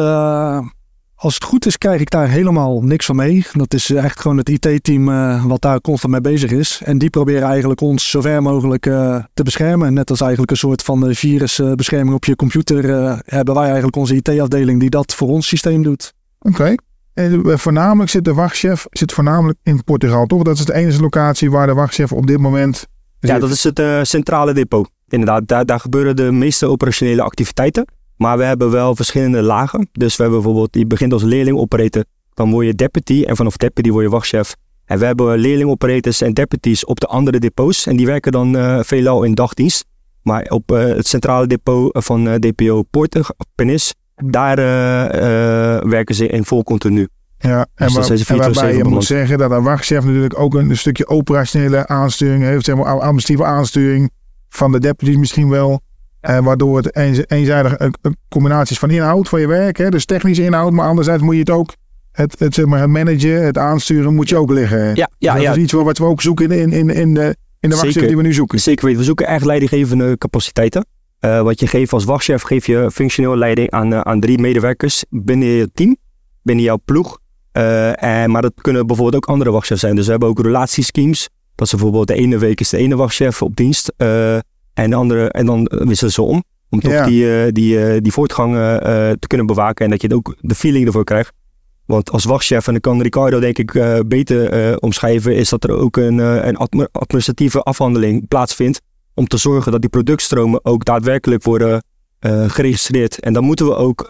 als 1.22 1.34
het 1.34 1.44
goed 1.44 1.66
is, 1.66 1.78
krijg 1.78 2.00
ik 2.00 2.10
daar 2.10 2.28
helemaal 2.28 2.80
niks 2.80 3.06
van 3.06 3.16
mee. 3.16 3.46
Dat 3.52 3.74
is 3.74 3.90
echt 3.90 4.20
gewoon 4.20 4.36
het 4.36 4.48
IT-team 4.48 5.08
uh, 5.08 5.44
wat 5.44 5.60
daar 5.60 5.80
constant 5.80 6.12
mee 6.12 6.20
bezig 6.20 6.50
is. 6.50 6.80
En 6.84 6.98
die 6.98 7.10
proberen 7.10 7.48
eigenlijk 7.48 7.80
ons 7.80 8.10
zo 8.10 8.20
ver 8.20 8.42
mogelijk 8.42 8.86
uh, 8.86 9.24
te 9.34 9.42
beschermen. 9.42 9.92
Net 9.92 10.10
als 10.10 10.20
eigenlijk 10.20 10.50
een 10.50 10.56
soort 10.56 10.82
van 10.82 11.14
virusbescherming 11.14 12.14
op 12.14 12.24
je 12.24 12.36
computer 12.36 12.84
hebben 13.24 13.54
wij 13.54 13.64
eigenlijk 13.64 13.96
onze 13.96 14.14
IT-afdeling 14.14 14.80
die 14.80 14.90
dat 14.90 15.14
voor 15.14 15.28
ons 15.28 15.46
systeem 15.46 15.82
doet. 15.82 16.12
Oké. 16.38 16.74
En 17.14 17.58
voornamelijk 17.58 18.10
zit 18.10 18.24
de 18.24 18.34
wachtchef 18.34 18.86
zit 18.90 19.12
voornamelijk 19.12 19.58
in 19.62 19.84
Portugal, 19.84 20.26
toch? 20.26 20.42
Dat 20.42 20.58
is 20.58 20.64
de 20.64 20.74
enige 20.74 21.00
locatie 21.00 21.50
waar 21.50 21.66
de 21.66 21.74
wachtchef 21.74 22.12
op 22.12 22.26
dit 22.26 22.38
moment. 22.38 22.86
Ja, 23.20 23.38
dat 23.38 23.50
is 23.50 23.64
het 23.64 24.08
centrale 24.08 24.54
depot. 24.54 24.90
Inderdaad, 25.08 25.48
daar, 25.48 25.66
daar 25.66 25.80
gebeuren 25.80 26.16
de 26.16 26.32
meeste 26.32 26.66
operationele 26.66 27.22
activiteiten. 27.22 27.84
Maar 28.22 28.38
we 28.38 28.44
hebben 28.44 28.70
wel 28.70 28.94
verschillende 28.94 29.42
lagen. 29.42 29.88
Dus 29.92 30.16
we 30.16 30.22
hebben 30.22 30.42
bijvoorbeeld, 30.42 30.74
je 30.76 30.86
begint 30.86 31.12
als 31.12 31.22
leerling 31.22 31.58
operator, 31.58 32.04
dan 32.34 32.50
word 32.50 32.66
je 32.66 32.74
deputy 32.74 33.24
en 33.26 33.36
vanaf 33.36 33.56
deputy 33.56 33.90
word 33.90 34.04
je 34.04 34.10
wachtchef. 34.10 34.56
En 34.84 34.98
we 34.98 35.04
hebben 35.04 35.38
leerling 35.38 35.70
operators 35.70 36.20
en 36.20 36.34
deputies 36.34 36.84
op 36.84 37.00
de 37.00 37.06
andere 37.06 37.38
depots 37.38 37.86
en 37.86 37.96
die 37.96 38.06
werken 38.06 38.32
dan 38.32 38.56
uh, 38.56 38.78
veelal 38.82 39.22
in 39.22 39.34
dagdienst. 39.34 39.84
Maar 40.22 40.42
op 40.48 40.72
uh, 40.72 40.78
het 40.78 41.06
centrale 41.06 41.46
depot 41.46 42.04
van 42.04 42.26
uh, 42.26 42.34
DPO 42.34 42.82
Porter, 42.82 43.26
Penis, 43.54 43.94
daar 44.14 44.56
werken 45.88 46.14
ze 46.14 46.26
in 46.26 46.44
vol 46.44 46.62
continu. 46.62 47.08
Ja, 47.38 47.66
en, 47.74 47.86
dus 47.86 47.94
waar, 47.94 48.28
en 48.28 48.36
waarbij 48.36 48.76
je 48.76 48.84
moet 48.84 49.04
zeggen 49.04 49.38
dat 49.38 49.50
een 49.50 49.62
wachtchef 49.62 50.04
natuurlijk 50.04 50.38
ook 50.38 50.54
een, 50.54 50.70
een 50.70 50.76
stukje 50.76 51.08
operationele 51.08 51.86
aansturing 51.86 52.42
heeft, 52.42 52.64
zeg 52.64 52.76
maar 52.76 52.84
administratieve 52.84 53.44
aansturing 53.44 54.10
van 54.48 54.72
de 54.72 54.80
deputies 54.80 55.16
misschien 55.16 55.48
wel. 55.48 55.80
Uh, 56.30 56.38
waardoor 56.38 56.76
het 56.76 56.96
eenzijdig 57.30 57.78
een, 57.78 57.94
een 58.02 58.16
combinatie 58.28 58.72
is 58.72 58.78
van 58.78 58.90
inhoud 58.90 59.28
van 59.28 59.40
je 59.40 59.46
werk. 59.46 59.78
Hè? 59.78 59.88
Dus 59.88 60.04
technische 60.04 60.44
inhoud. 60.44 60.72
Maar 60.72 60.88
anderzijds 60.88 61.22
moet 61.22 61.34
je 61.34 61.40
het 61.40 61.50
ook 61.50 61.74
het, 62.12 62.38
het, 62.38 62.54
zeg 62.54 62.66
maar, 62.66 62.80
het 62.80 62.90
managen, 62.90 63.44
het 63.44 63.58
aansturen 63.58 64.14
moet 64.14 64.28
je 64.28 64.36
ook 64.36 64.50
liggen. 64.50 64.94
Ja, 64.94 65.10
ja, 65.18 65.34
dat 65.34 65.42
ja. 65.42 65.50
is 65.50 65.56
iets 65.56 65.72
wat 65.72 65.98
we 65.98 66.04
ook 66.04 66.22
zoeken 66.22 66.50
in, 66.50 66.72
in, 66.72 66.90
in 66.90 67.14
de, 67.14 67.36
in 67.60 67.70
de 67.70 67.76
wachtchef 67.76 68.06
die 68.06 68.16
we 68.16 68.22
nu 68.22 68.32
zoeken. 68.32 68.60
Zeker 68.60 68.84
weten. 68.84 69.00
We 69.00 69.06
zoeken 69.06 69.26
echt 69.26 69.44
leidinggevende 69.44 70.18
capaciteiten. 70.18 70.86
Uh, 71.20 71.42
wat 71.42 71.60
je 71.60 71.66
geeft 71.66 71.92
als 71.92 72.04
wachtchef, 72.04 72.42
geef 72.42 72.66
je 72.66 72.90
functioneel 72.92 73.36
leiding 73.36 73.70
aan, 73.70 73.92
uh, 73.92 74.00
aan 74.00 74.20
drie 74.20 74.38
medewerkers 74.38 75.04
binnen 75.10 75.48
je 75.48 75.70
team, 75.74 75.96
binnen 76.42 76.64
jouw 76.64 76.78
ploeg. 76.84 77.18
Uh, 77.52 78.02
en, 78.02 78.30
maar 78.30 78.42
dat 78.42 78.52
kunnen 78.54 78.86
bijvoorbeeld 78.86 79.16
ook 79.24 79.30
andere 79.30 79.50
wachtchefs 79.50 79.80
zijn. 79.80 79.96
Dus 79.96 80.04
we 80.04 80.10
hebben 80.10 80.28
ook 80.28 80.40
relatieschemes. 80.40 81.28
Dat 81.54 81.66
is 81.66 81.72
bijvoorbeeld 81.72 82.06
de 82.06 82.14
ene 82.14 82.38
week 82.38 82.60
is 82.60 82.68
de 82.68 82.76
ene 82.76 82.96
wachtchef 82.96 83.42
op 83.42 83.56
dienst. 83.56 83.92
En, 84.74 84.90
de 84.90 84.96
andere, 84.96 85.28
en 85.28 85.46
dan 85.46 85.70
wisselen 85.70 86.12
ze 86.12 86.22
om. 86.22 86.44
Om 86.70 86.80
toch 86.80 87.04
die, 87.04 87.24
uh, 87.24 87.52
die, 87.52 87.94
uh, 87.94 88.00
die 88.00 88.12
voortgang 88.12 88.54
te 89.18 89.26
kunnen 89.26 89.46
bewaken. 89.46 89.84
En 89.84 89.90
dat 89.90 90.02
je 90.02 90.14
ook 90.14 90.36
de 90.40 90.54
feeling 90.54 90.86
ervoor 90.86 91.04
krijgt. 91.04 91.32
Want 91.86 92.10
als 92.10 92.24
wachtchef, 92.24 92.66
en 92.66 92.72
dat 92.72 92.82
kan 92.82 93.02
Ricardo 93.02 93.40
denk 93.40 93.58
ik 93.58 94.02
beter 94.06 94.78
omschrijven, 94.78 95.36
is 95.36 95.48
dat 95.48 95.64
er 95.64 95.70
ook 95.70 95.96
een, 95.96 96.18
een 96.18 96.56
administratieve 96.92 97.62
afhandeling 97.62 98.28
plaatsvindt. 98.28 98.80
Om 99.14 99.26
te 99.26 99.36
zorgen 99.36 99.72
dat 99.72 99.80
die 99.80 99.90
productstromen 99.90 100.64
ook 100.64 100.84
daadwerkelijk 100.84 101.42
worden 101.42 101.84
geregistreerd. 102.46 103.20
En 103.20 103.32
dan 103.32 103.44
moeten 103.44 103.66
we 103.66 103.74
ook 103.74 104.08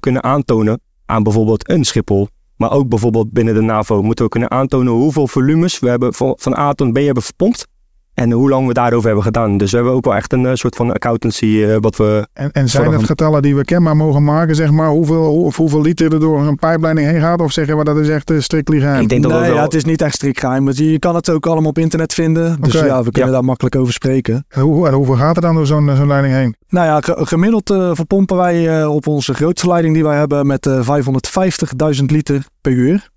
kunnen 0.00 0.22
aantonen 0.22 0.80
aan 1.06 1.22
bijvoorbeeld 1.22 1.70
een 1.70 1.84
Schiphol. 1.84 2.28
Maar 2.56 2.72
ook 2.72 2.88
bijvoorbeeld 2.88 3.32
binnen 3.32 3.54
de 3.54 3.60
NAVO 3.60 4.02
moeten 4.02 4.24
we 4.24 4.30
kunnen 4.30 4.50
aantonen 4.50 4.92
hoeveel 4.92 5.28
volumes 5.28 5.78
we 5.78 5.88
hebben 5.88 6.14
van, 6.14 6.34
van 6.38 6.56
A 6.56 6.72
tot 6.72 6.92
B 6.92 6.96
hebben 6.96 7.22
verpompt. 7.22 7.66
En 8.14 8.32
hoe 8.32 8.48
lang 8.48 8.66
we 8.66 8.72
daarover 8.72 9.06
hebben 9.06 9.24
gedaan. 9.24 9.56
Dus 9.56 9.70
we 9.70 9.76
hebben 9.76 9.94
ook 9.94 10.04
wel 10.04 10.14
echt 10.14 10.32
een 10.32 10.42
uh, 10.44 10.50
soort 10.54 10.76
van 10.76 10.92
accountancy 10.92 11.46
uh, 11.46 11.76
wat 11.80 11.96
we... 11.96 12.26
En, 12.32 12.52
en 12.52 12.68
zijn 12.68 12.92
het 12.92 13.04
getallen 13.04 13.42
die 13.42 13.56
we 13.56 13.64
kenbaar 13.64 13.96
mogen 13.96 14.24
maken, 14.24 14.54
zeg 14.54 14.70
maar, 14.70 14.88
hoeveel, 14.88 15.42
of 15.42 15.56
hoeveel 15.56 15.80
liter 15.80 16.12
er 16.12 16.20
door 16.20 16.40
een 16.40 16.56
pijpleiding 16.56 17.08
heen 17.08 17.20
gaat? 17.20 17.40
Of 17.40 17.52
zeggen 17.52 17.78
we 17.78 17.84
dat 17.84 17.96
is 17.96 18.08
echt 18.08 18.30
uh, 18.30 18.40
strikt 18.40 18.70
geheim? 18.70 19.02
Ik 19.02 19.08
denk 19.08 19.22
dat 19.22 19.32
nee, 19.32 19.40
wel... 19.40 19.54
ja, 19.54 19.62
het 19.62 19.74
is 19.74 19.84
niet 19.84 20.02
echt 20.02 20.14
strikt 20.14 20.40
geheim. 20.40 20.64
Maar 20.64 20.74
je 20.74 20.98
kan 20.98 21.14
het 21.14 21.30
ook 21.30 21.46
allemaal 21.46 21.70
op 21.70 21.78
internet 21.78 22.14
vinden. 22.14 22.60
Dus 22.60 22.74
okay. 22.74 22.88
ja, 22.88 23.02
we 23.02 23.10
kunnen 23.10 23.30
ja. 23.30 23.36
daar 23.36 23.44
makkelijk 23.44 23.76
over 23.76 23.92
spreken. 23.92 24.44
En, 24.48 24.62
hoe, 24.62 24.86
en 24.88 24.94
hoeveel 24.94 25.16
gaat 25.16 25.36
er 25.36 25.42
dan 25.42 25.54
door 25.54 25.66
zo'n 25.66 25.90
zo'n 25.96 26.06
leiding 26.06 26.34
heen? 26.34 26.56
Nou 26.68 26.86
ja, 26.86 27.24
gemiddeld 27.24 27.96
verpompen 27.96 28.36
wij 28.36 28.86
op 28.86 29.06
onze 29.06 29.34
grootste 29.34 29.68
leiding 29.68 29.94
die 29.94 30.04
wij 30.04 30.16
hebben 30.16 30.46
met 30.46 30.68
550.000 30.68 32.04
liter 32.06 32.44
per 32.60 32.72
uur. 32.72 33.10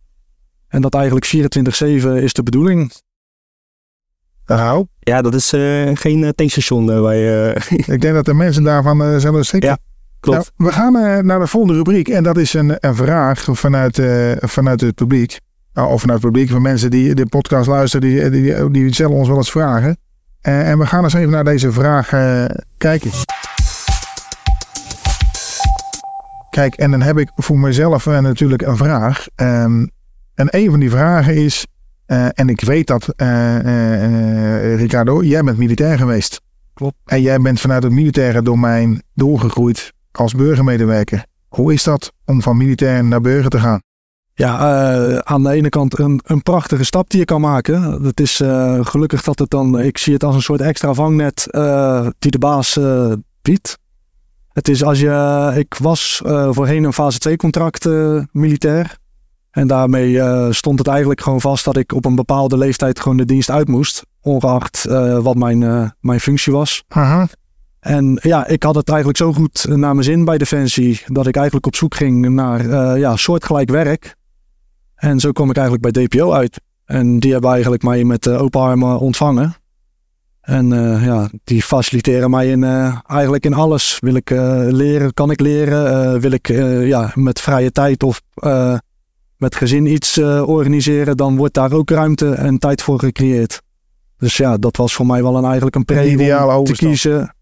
En 0.67 0.81
dat 0.81 0.93
eigenlijk 0.93 1.25
24-7 1.25 2.23
is 2.23 2.33
de 2.33 2.43
bedoeling. 2.43 2.91
Nou. 4.45 4.85
Ja, 4.99 5.21
dat 5.21 5.33
is 5.33 5.53
uh, 5.53 5.89
geen 5.93 6.21
uh, 6.21 6.29
tankstation 6.29 6.89
uh, 6.89 6.99
waar 6.99 7.15
je... 7.15 7.55
Ik 7.95 8.01
denk 8.01 8.13
dat 8.13 8.25
de 8.25 8.33
mensen 8.33 8.63
daarvan 8.63 9.19
zullen 9.19 9.45
schrikken. 9.45 9.69
Ja, 9.69 9.77
klopt. 10.19 10.51
Nou, 10.57 10.69
we 10.69 10.75
gaan 10.75 11.25
naar 11.25 11.39
de 11.39 11.47
volgende 11.47 11.75
rubriek. 11.75 12.07
En 12.07 12.23
dat 12.23 12.37
is 12.37 12.53
een, 12.53 12.77
een 12.79 12.95
vraag 12.95 13.47
vanuit, 13.51 14.01
vanuit 14.39 14.81
het 14.81 14.95
publiek. 14.95 15.39
Nou, 15.73 15.91
of 15.91 16.01
vanuit 16.01 16.21
het 16.21 16.31
publiek 16.31 16.49
van 16.49 16.61
mensen 16.61 16.91
die 16.91 17.15
de 17.15 17.25
podcast 17.25 17.67
luisteren. 17.67 18.09
Die, 18.09 18.29
die, 18.29 18.71
die 18.71 18.93
stellen 18.93 19.15
ons 19.15 19.27
wel 19.27 19.37
eens 19.37 19.51
vragen. 19.51 19.97
en 20.41 20.79
we 20.79 20.85
gaan 20.85 21.03
eens 21.03 21.13
even 21.13 21.31
naar 21.31 21.43
deze 21.43 21.71
vraag 21.71 22.09
kijken. 22.77 23.11
Kijk, 26.49 26.75
en 26.75 26.91
dan 26.91 27.01
heb 27.01 27.17
ik 27.17 27.31
voor 27.35 27.59
mezelf 27.59 28.05
natuurlijk 28.05 28.61
een 28.61 28.77
vraag. 28.77 29.27
Um, 29.35 29.89
en 30.35 30.47
een 30.49 30.69
van 30.69 30.79
die 30.79 30.89
vragen 30.89 31.35
is... 31.35 31.65
Uh, 32.07 32.27
en 32.33 32.49
ik 32.49 32.61
weet 32.61 32.87
dat, 32.87 33.13
uh, 33.17 33.55
uh, 33.65 34.75
Ricardo, 34.75 35.23
jij 35.23 35.43
bent 35.43 35.57
militair 35.57 35.97
geweest. 35.97 36.41
Klopt. 36.73 36.95
En 37.05 37.21
jij 37.21 37.39
bent 37.39 37.59
vanuit 37.59 37.83
het 37.83 37.91
militaire 37.91 38.41
domein 38.41 39.01
doorgegroeid 39.13 39.93
als 40.11 40.33
burgermedewerker. 40.33 41.25
Hoe 41.47 41.73
is 41.73 41.83
dat 41.83 42.13
om 42.25 42.41
van 42.41 42.57
militair 42.57 43.03
naar 43.03 43.21
burger 43.21 43.49
te 43.49 43.59
gaan? 43.59 43.81
Ja, 44.33 44.57
aan 45.23 45.43
de 45.43 45.49
ene 45.49 45.69
kant 45.69 45.99
een, 45.99 46.19
een 46.23 46.41
prachtige 46.41 46.83
stap 46.83 47.09
die 47.09 47.19
je 47.19 47.25
kan 47.25 47.41
maken. 47.41 48.03
Het 48.03 48.19
is 48.19 48.35
gelukkig 48.81 49.23
dat 49.23 49.39
het 49.39 49.49
dan, 49.49 49.79
ik 49.79 49.97
zie 49.97 50.13
het 50.13 50.23
als 50.23 50.35
een 50.35 50.41
soort 50.41 50.61
extra 50.61 50.93
vangnet 50.93 51.47
die 52.19 52.31
de 52.31 52.39
baas 52.39 52.79
biedt. 53.41 53.77
Het 54.53 54.69
is 54.69 54.83
als 54.83 54.99
je, 54.99 55.51
ik 55.55 55.73
was 55.73 56.21
voorheen 56.49 56.83
een 56.83 56.93
fase 56.93 57.19
2 57.19 57.35
contract 57.35 57.85
militair. 58.31 58.97
En 59.55 59.67
daarmee 59.67 60.11
uh, 60.11 60.47
stond 60.51 60.79
het 60.79 60.87
eigenlijk 60.87 61.21
gewoon 61.21 61.41
vast 61.41 61.65
dat 61.65 61.77
ik 61.77 61.93
op 61.93 62.05
een 62.05 62.15
bepaalde 62.15 62.57
leeftijd 62.57 62.99
gewoon 62.99 63.17
de 63.17 63.25
dienst 63.25 63.49
uit 63.49 63.67
moest. 63.67 64.05
Ongeacht 64.21 64.85
uh, 64.89 65.17
wat 65.19 65.35
mijn, 65.35 65.61
uh, 65.61 65.89
mijn 65.99 66.19
functie 66.19 66.53
was. 66.53 66.83
Aha. 66.87 67.27
En 67.79 68.19
ja, 68.21 68.47
ik 68.47 68.63
had 68.63 68.75
het 68.75 68.89
eigenlijk 68.89 69.17
zo 69.17 69.33
goed 69.33 69.65
naar 69.67 69.93
mijn 69.93 70.03
zin 70.03 70.25
bij 70.25 70.37
Defensie. 70.37 71.01
Dat 71.05 71.27
ik 71.27 71.35
eigenlijk 71.35 71.65
op 71.65 71.75
zoek 71.75 71.95
ging 71.95 72.29
naar 72.29 72.97
ja, 72.97 73.15
soortgelijk 73.15 73.69
werk. 73.69 74.15
En 74.95 75.19
zo 75.19 75.31
kwam 75.31 75.49
ik 75.49 75.57
eigenlijk 75.57 75.91
bij 75.91 76.05
DPO 76.05 76.31
uit. 76.31 76.61
En 76.85 77.19
die 77.19 77.31
hebben 77.31 77.51
eigenlijk 77.51 77.83
mij 77.83 78.03
met 78.03 78.27
open 78.27 78.61
armen 78.61 78.99
ontvangen. 78.99 79.55
En 80.41 80.67
ja, 81.01 81.29
die 81.43 81.63
faciliteren 81.63 82.29
mij 82.29 82.49
in, 82.49 82.63
eigenlijk 83.07 83.45
in 83.45 83.53
alles. 83.53 83.97
Wil 83.99 84.15
ik 84.15 84.29
leren, 84.69 85.13
kan 85.13 85.31
ik 85.31 85.39
leren? 85.39 86.19
wil 86.19 86.31
ik 86.31 86.47
ja, 86.87 87.11
met 87.13 87.41
vrije 87.41 87.71
tijd 87.71 88.03
of 88.03 88.21
met 89.37 89.55
gezin 89.55 89.85
iets 89.85 90.17
uh, 90.17 90.47
organiseren, 90.47 91.17
dan 91.17 91.37
wordt 91.37 91.53
daar 91.53 91.71
ook 91.71 91.89
ruimte 91.89 92.29
en 92.31 92.59
tijd 92.59 92.81
voor 92.81 92.99
gecreëerd. 92.99 93.61
Dus 94.17 94.37
ja, 94.37 94.57
dat 94.57 94.77
was 94.77 94.93
voor 94.93 95.05
mij 95.05 95.23
wel 95.23 95.37
een, 95.37 95.43
eigenlijk 95.43 95.75
een 95.75 95.85
pre 95.85 96.57
om 96.57 96.63
te 96.63 96.73
kiezen 96.73 97.35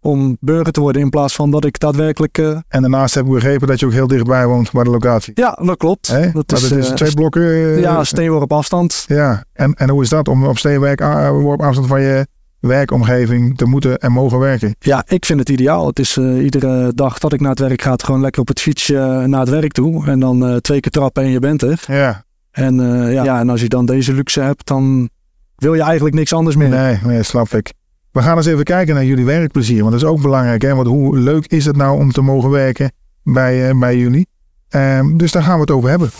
om 0.00 0.36
burger 0.40 0.72
te 0.72 0.80
worden 0.80 1.02
in 1.02 1.10
plaats 1.10 1.34
van 1.34 1.50
dat 1.50 1.64
ik 1.64 1.78
daadwerkelijk... 1.78 2.38
Uh... 2.38 2.58
En 2.68 2.80
daarnaast 2.80 3.14
heb 3.14 3.24
ik 3.24 3.30
begrepen 3.30 3.66
dat 3.66 3.80
je 3.80 3.86
ook 3.86 3.92
heel 3.92 4.06
dichtbij 4.06 4.46
woont 4.46 4.72
bij 4.72 4.84
de 4.84 4.90
locatie. 4.90 5.32
Ja, 5.34 5.58
dat 5.62 5.76
klopt. 5.76 6.06
Hey? 6.06 6.32
Dat, 6.32 6.52
is, 6.52 6.70
is, 6.70 6.88
twee 6.88 7.14
blokken... 7.14 7.42
Ja, 7.80 8.04
steenworp 8.04 8.52
afstand. 8.52 9.04
Ja, 9.06 9.44
en, 9.52 9.74
en 9.74 9.90
hoe 9.90 10.02
is 10.02 10.08
dat 10.08 10.28
om 10.28 10.44
op 10.46 10.58
steenworp 10.58 11.60
afstand 11.62 11.86
van 11.86 12.00
je 12.00 12.26
werkomgeving 12.60 13.56
te 13.56 13.64
moeten 13.64 13.98
en 13.98 14.12
mogen 14.12 14.38
werken? 14.38 14.74
Ja, 14.78 15.04
ik 15.06 15.24
vind 15.24 15.38
het 15.38 15.48
ideaal. 15.48 15.86
Het 15.86 15.98
is 15.98 16.16
uh, 16.16 16.44
iedere 16.44 16.94
dag 16.94 17.18
dat 17.18 17.32
ik 17.32 17.40
naar 17.40 17.50
het 17.50 17.58
werk 17.58 17.82
ga, 17.82 17.94
gewoon 17.96 18.20
lekker 18.20 18.40
op 18.40 18.48
het 18.48 18.60
fietsje 18.60 18.94
uh, 18.94 19.24
naar 19.24 19.40
het 19.40 19.48
werk 19.48 19.72
toe. 19.72 20.06
En 20.06 20.20
dan 20.20 20.50
uh, 20.50 20.56
twee 20.56 20.80
keer 20.80 20.90
trappen 20.90 21.22
en 21.22 21.30
je 21.30 21.38
bent 21.38 21.62
er. 21.62 21.84
Ja. 21.86 22.24
En, 22.50 22.74
ja, 23.12 23.24
ja, 23.24 23.40
en 23.40 23.50
als 23.50 23.60
je 23.60 23.68
dan 23.68 23.86
deze 23.86 24.12
luxe 24.12 24.40
hebt, 24.40 24.66
dan 24.66 25.08
wil 25.56 25.74
je 25.74 25.82
eigenlijk 25.82 26.14
niks 26.14 26.32
anders 26.32 26.56
meer. 26.56 26.68
Nee, 26.68 26.98
nee, 27.04 27.22
snap 27.22 27.48
ik. 27.48 27.72
We 28.12 28.22
gaan 28.22 28.36
eens 28.36 28.46
even 28.46 28.64
kijken 28.64 28.94
naar 28.94 29.04
jullie 29.04 29.24
werkplezier, 29.24 29.80
want 29.80 29.92
dat 29.92 30.02
is 30.02 30.08
ook 30.08 30.22
belangrijk. 30.22 30.62
Hè? 30.62 30.74
Want 30.74 30.88
hoe 30.88 31.18
leuk 31.18 31.46
is 31.46 31.64
het 31.64 31.76
nou 31.76 31.98
om 31.98 32.12
te 32.12 32.20
mogen 32.20 32.50
werken 32.50 32.92
bij, 33.22 33.76
bij 33.76 33.96
jullie? 33.96 34.26
Ehm, 34.68 35.16
dus 35.16 35.32
daar 35.32 35.42
gaan 35.42 35.54
we 35.54 35.60
het 35.60 35.70
over 35.70 35.88
hebben. 35.88 36.10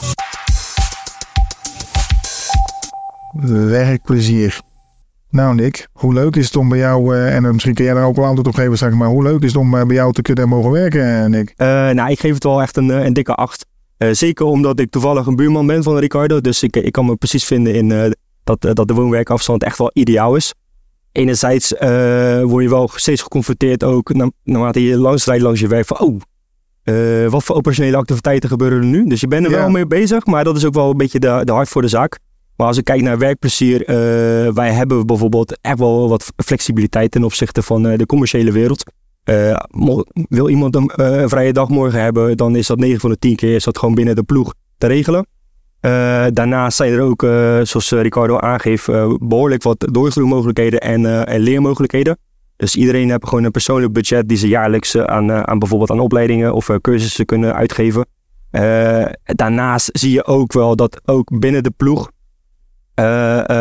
Werkplezier. 3.68 4.61
Nou 5.30 5.54
Nick, 5.54 5.88
hoe 5.92 6.14
leuk 6.14 6.36
is 6.36 6.46
het 6.46 6.56
om 6.56 6.68
bij 6.68 6.78
jou, 6.78 7.14
uh, 7.14 7.34
en 7.34 7.42
misschien 7.42 7.74
kun 7.74 7.84
jij 7.84 7.94
daar 7.94 8.06
ook 8.06 8.16
wel 8.16 8.24
antwoord 8.24 8.46
op 8.48 8.54
geven 8.54 8.76
straks, 8.76 8.94
maar 8.94 9.08
hoe 9.08 9.22
leuk 9.22 9.42
is 9.42 9.52
het 9.52 9.60
om 9.60 9.74
uh, 9.74 9.82
bij 9.84 9.96
jou 9.96 10.12
te 10.12 10.22
kunnen 10.22 10.48
mogen 10.48 10.70
werken, 10.70 11.30
Nick? 11.30 11.54
Uh, 11.56 11.66
nou, 11.66 12.10
ik 12.10 12.20
geef 12.20 12.34
het 12.34 12.44
wel 12.44 12.62
echt 12.62 12.76
een, 12.76 12.88
een 12.88 13.12
dikke 13.12 13.34
acht. 13.34 13.66
zeker 14.10 14.46
omdat 14.46 14.80
ik 14.80 14.90
toevallig 14.90 15.26
een 15.26 15.36
buurman 15.36 15.66
ben 15.66 15.82
van 15.82 15.98
Ricardo, 15.98 16.40
dus 16.40 16.62
ik, 16.62 16.76
ik 16.76 16.92
kan 16.92 17.06
me 17.06 17.16
precies 17.16 17.44
vinden 17.44 17.74
in 17.74 18.14
dat, 18.44 18.60
dat 18.60 18.88
de 18.88 18.94
woonwerkafstand 18.94 19.62
echt 19.62 19.78
wel 19.78 19.90
ideaal 19.92 20.36
is. 20.36 20.54
Enerzijds 21.12 21.70
word 22.42 22.62
je 22.62 22.68
wel 22.68 22.90
steeds 22.94 23.22
geconfronteerd 23.22 23.84
ook, 23.84 24.14
na, 24.14 24.30
naarmate 24.44 24.82
je 24.82 24.96
langs 24.96 25.24
rijdt 25.24 25.42
langs 25.42 25.60
je 25.60 25.66
werk, 25.68 25.86
van 25.86 25.98
oh, 26.00 26.20
eh, 26.88 27.30
wat 27.30 27.44
voor 27.44 27.56
operationele 27.56 27.96
activiteiten 27.96 28.48
gebeuren 28.48 28.78
er 28.78 28.84
nu? 28.84 29.06
Dus 29.06 29.20
je 29.20 29.28
bent 29.28 29.44
er 29.44 29.50
Ja. 29.50 29.58
wel 29.58 29.70
mee 29.70 29.86
bezig, 29.86 30.26
maar 30.26 30.44
dat 30.44 30.56
is 30.56 30.64
ook 30.64 30.74
wel 30.74 30.90
een 30.90 30.96
beetje 30.96 31.18
de, 31.18 31.40
de 31.44 31.52
hart 31.52 31.68
voor 31.68 31.82
de 31.82 31.88
zaak. 31.88 32.18
Maar 32.59 32.66
als 32.66 32.77
ik 32.77 32.85
kijk 32.85 33.03
naar 33.03 33.18
werkplezier, 33.18 33.85
eh, 33.85 33.94
wij 34.53 34.73
hebben 34.73 35.07
bijvoorbeeld 35.07 35.59
echt 35.61 35.79
wel 35.79 36.09
wat 36.09 36.33
flexibiliteit 36.37 37.11
ten 37.11 37.25
opzichte 37.25 37.62
van 37.62 37.87
eh, 37.87 37.99
de 37.99 38.07
commerciële 38.07 38.53
wereld. 38.53 38.92
Eh, 39.25 39.57
wil 40.29 40.49
iemand 40.49 40.75
een, 40.75 40.90
vrije 41.29 41.53
dag 41.53 41.68
morgen 41.68 42.03
hebben, 42.03 42.37
dan 42.37 42.57
is 42.57 42.66
dat 42.66 42.79
9 42.79 43.01
van 43.01 43.11
de 43.11 43.18
10 43.18 43.37
keer 43.37 43.55
is 43.55 43.64
dat 43.64 43.79
gewoon 43.79 43.94
binnen 43.94 44.14
de 44.14 44.23
ploeg 44.23 44.55
te 44.79 44.87
regelen. 44.87 45.27
Daarnaast 46.33 46.77
zijn 46.77 46.92
er 46.92 47.01
ook, 47.01 47.21
zoals 47.66 47.90
Ricardo 47.90 48.38
aangeeft, 48.38 48.88
eh, 48.88 49.14
behoorlijk 49.21 49.62
wat 49.62 49.88
doorgroeimogelijkheden 49.92 50.81
en, 50.81 51.27
en 51.27 51.40
leermogelijkheden. 51.40 52.18
Dus 52.57 52.77
iedereen 52.77 53.11
heeft 53.11 53.29
gewoon 53.29 53.44
een 53.44 53.51
persoonlijk 53.51 53.92
budget 53.92 54.29
die 54.29 54.37
ze 54.37 54.49
jaarlijks 54.49 54.99
aan, 54.99 55.33
aan 55.33 55.59
bijvoorbeeld 55.59 55.90
aan 55.90 56.01
opleidingen 56.01 56.55
of 56.55 56.71
cursussen 56.81 57.25
kunnen 57.25 57.55
uitgeven. 57.55 58.07
Daarnaast 59.25 59.88
zie 59.92 60.12
je 60.12 60.25
ook 60.25 60.53
wel 60.53 60.77
dat 60.77 61.01
ook 61.05 61.38
binnen 61.38 61.62
de 61.62 61.73
ploeg 61.77 62.11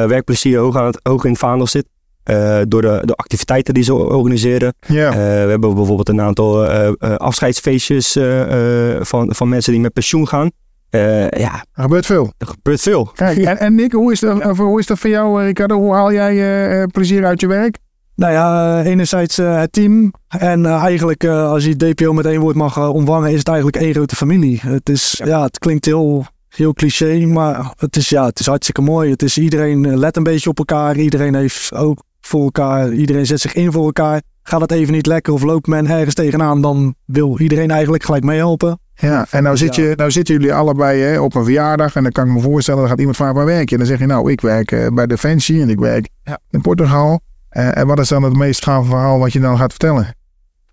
werkplezier 0.08 0.60
hoog, 0.60 0.76
aan 0.76 0.86
het, 0.86 1.00
hoog 1.04 1.24
in 1.24 1.30
het 1.30 1.40
vaandel 1.40 1.68
zit. 1.68 1.86
Eh, 2.24 2.60
door 2.68 2.82
de, 2.82 3.02
de 3.06 3.14
activiteiten 3.14 3.74
die 3.74 3.84
ze 3.84 3.94
organiseren. 3.94 4.74
Ja. 4.88 5.10
Eh, 5.10 5.16
we 5.16 5.50
hebben 5.50 5.76
bijvoorbeeld 5.76 6.10
een 6.10 6.22
aantal 6.22 6.66
eh, 6.66 6.88
eh, 6.88 7.16
afscheidsfeestjes 7.16 8.16
eh, 8.16 8.92
eh, 8.96 9.04
van, 9.04 9.34
van 9.36 9.50
mensen 9.50 9.72
die 9.72 9.82
met 9.82 9.94
pensioen 9.94 10.28
gaan. 10.28 10.52
Eh, 10.90 11.30
ja, 11.30 11.66
Er 11.74 11.82
gebeurt 11.84 12.06
veel. 12.06 12.34
er 12.38 12.48
gebeurt 12.48 12.82
veel. 12.82 13.12
Kijk, 13.16 13.38
en, 13.38 13.60
en 13.60 13.76
Nick, 13.76 13.92
hoe 13.92 14.12
is, 14.12 14.20
dat, 14.20 14.46
of 14.46 14.58
hoe 14.58 14.80
is 14.80 14.86
dat 14.86 15.00
voor 15.00 15.10
jou, 15.10 15.40
eh, 15.42 15.48
Ricardo? 15.48 15.76
Hoe 15.76 15.94
haal 15.94 16.12
jij 16.14 16.32
eh, 16.32 16.82
eh, 16.82 16.88
plezier 16.92 17.26
uit 17.26 17.42
je 17.42 17.48
werk? 17.48 17.78
Nou 18.16 18.34
ja, 18.34 18.80
eh, 18.80 18.86
enerzijds 18.92 19.38
eh, 19.38 19.60
het 19.60 19.72
team. 19.72 20.14
En 20.28 20.66
eh, 20.66 20.84
eigenlijk, 20.84 21.24
eh, 21.24 21.50
als 21.52 21.66
je 21.66 21.76
DPO 21.76 22.14
met 22.14 22.26
één 22.26 22.40
woord 22.40 22.56
mag 22.56 22.78
eh, 22.78 22.94
omvangen, 22.94 23.32
is 23.32 23.38
het 23.38 23.48
eigenlijk 23.48 23.78
één 23.78 23.94
grote 23.94 24.16
familie. 24.16 24.60
Het, 24.64 24.90
is, 24.90 25.22
ja. 25.26 25.44
het 25.44 25.60
klinkt 25.60 25.86
heel, 25.86 26.26
heel 26.58 26.74
cliché, 26.74 27.26
maar 27.26 27.74
het 27.78 27.96
is, 27.96 28.10
ja, 28.10 28.26
het 28.26 28.40
is 28.40 28.46
hartstikke 28.46 28.82
mooi. 28.82 29.12
Het 29.12 29.24
is, 29.24 29.38
iedereen 29.38 29.86
eh, 29.86 29.96
let 29.98 30.18
een 30.18 30.24
beetje 30.24 30.50
op 30.50 30.58
elkaar. 30.58 30.96
Iedereen 30.98 31.36
heeft 31.36 31.74
ook 31.74 32.04
voor 32.22 32.44
elkaar. 32.44 32.92
Iedereen 32.92 33.26
zet 33.26 33.40
zich 33.40 33.54
in 33.54 33.72
voor 33.72 33.86
elkaar. 33.86 34.22
Gaat 34.44 34.62
het 34.62 34.72
even 34.72 34.94
niet 34.94 35.06
lekker 35.06 35.34
of 35.34 35.44
loopt 35.44 35.68
men 35.68 35.88
ergens 35.88 36.14
tegenaan, 36.16 36.62
dan 36.62 36.96
wil 37.06 37.40
iedereen 37.40 37.72
eigenlijk 37.72 38.04
gelijk 38.04 38.24
meehelpen. 38.24 38.80
Ja, 38.96 39.26
en 39.30 39.44
nou, 39.44 39.58
zit 39.58 39.76
Ja. 39.76 39.84
je, 39.84 39.94
nou 39.96 40.12
zitten 40.12 40.36
jullie 40.36 40.54
allebei 40.54 41.02
hè, 41.02 41.20
op 41.20 41.36
een 41.36 41.44
verjaardag. 41.44 41.96
En 41.96 42.04
dan 42.04 42.12
kan 42.12 42.28
ik 42.28 42.34
me 42.34 42.42
voorstellen, 42.42 42.80
dan 42.80 42.90
gaat 42.90 43.00
iemand 43.00 43.18
vragen 43.18 43.36
waar 43.36 43.46
werk 43.46 43.70
je? 43.70 43.76
En 43.76 43.78
dan 43.78 43.88
zeg 43.88 44.00
je, 44.00 44.06
nou, 44.06 44.32
ik 44.32 44.42
werk 44.42 44.72
eh, 44.72 44.88
bij 44.94 45.08
Defensie 45.08 45.62
en 45.62 45.70
ik 45.70 45.80
werk 45.80 46.10
in 46.50 46.62
Portugal. 46.62 47.20
Eh, 47.50 47.78
en 47.78 47.88
wat 47.88 48.00
is 48.00 48.08
dan 48.08 48.24
het 48.24 48.36
meest 48.36 48.64
gave 48.64 48.88
verhaal 48.88 49.20
wat 49.20 49.34
je 49.34 49.40
dan 49.40 49.58
gaat 49.58 49.70
vertellen? 49.70 50.16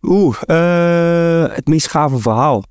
Oeh, 0.03 0.37
eh, 0.47 1.55
het 1.55 1.67
meest 1.67 1.91
gave 1.91 2.19
verhaal. 2.19 2.63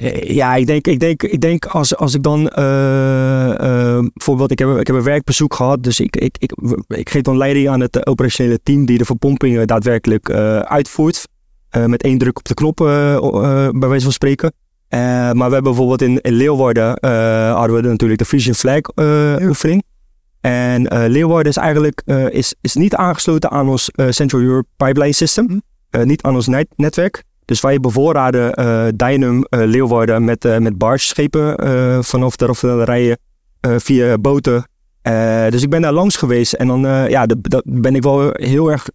Eh, 0.00 0.34
Ja, 0.34 0.54
ik 0.54 0.66
denk, 0.66 0.86
ik 0.86 1.00
denk, 1.00 1.22
ik 1.22 1.40
denk 1.40 1.66
als, 1.66 1.96
als 1.96 2.14
ik 2.14 2.22
dan 2.22 2.48
eh, 2.48 3.50
eh, 3.50 4.04
bijvoorbeeld, 4.14 4.50
ik 4.50 4.58
heb, 4.58 4.68
ik 4.78 4.86
heb 4.86 4.96
een 4.96 5.02
werkbezoek 5.02 5.54
gehad, 5.54 5.82
dus 5.82 6.00
ik, 6.00 6.16
ik, 6.16 6.36
ik, 6.38 6.52
ik 6.88 7.10
geef 7.10 7.22
dan 7.22 7.36
leiding 7.36 7.68
aan 7.68 7.80
het 7.80 8.06
operationele 8.06 8.60
team 8.62 8.84
die 8.84 8.98
de 8.98 9.04
verpompingen 9.04 9.66
daadwerkelijk 9.66 10.30
uitvoert. 10.64 11.28
Met 11.86 12.02
één 12.02 12.18
druk 12.18 12.38
op 12.38 12.44
de 12.44 12.54
knop, 12.54 12.76
bij 13.74 13.88
wijze 13.88 14.02
van 14.04 14.12
spreken. 14.12 14.52
Maar 14.90 15.34
we 15.34 15.40
hebben 15.42 15.62
bijvoorbeeld 15.62 16.02
in, 16.02 16.20
in 16.20 16.32
Leeuwarden 16.32 16.86
hadden 17.54 17.76
we 17.76 17.88
natuurlijk 17.88 18.18
de 18.18 18.24
Frisian 18.24 18.54
Flag 18.54 18.80
oefening. 19.42 19.82
En 20.40 21.08
Leeuwarden 21.10 21.50
is 21.52 21.56
eigenlijk 21.56 22.02
is, 22.30 22.54
is 22.60 22.74
niet 22.74 22.94
aangesloten 22.94 23.50
aan 23.50 23.68
ons 23.68 23.90
Central 24.08 24.40
Europe 24.42 24.68
Pipeline 24.76 25.12
System. 25.12 25.62
Eh, 25.90 26.02
niet 26.02 26.22
aan 26.22 26.34
ons 26.34 26.46
net- 26.46 26.72
netwerk. 26.76 27.24
Dus 27.50 27.60
wij 27.60 27.80
bevoorraden 27.80 28.54
eh, 28.54 28.86
Leeuwarden 29.48 30.24
met, 30.24 30.44
eh 30.44 30.58
met 30.58 30.78
bargeschepen 30.78 31.56
vanaf 32.04 32.36
de 32.36 32.46
raffinaderijen 32.46 33.18
eh 33.60 33.74
via 33.78 34.18
boten. 34.18 34.68
Dus 35.48 35.62
ik 35.62 35.70
ben 35.70 35.82
daar 35.82 35.92
langs 35.92 36.16
geweest 36.16 36.52
en 36.52 36.66
dan 36.66 36.80
ja, 37.08 37.26
dat, 37.26 37.62
ben 37.64 37.94
ik 37.94 38.02
wel 38.02 38.30
heel 38.32 38.70
erg... 38.70 38.88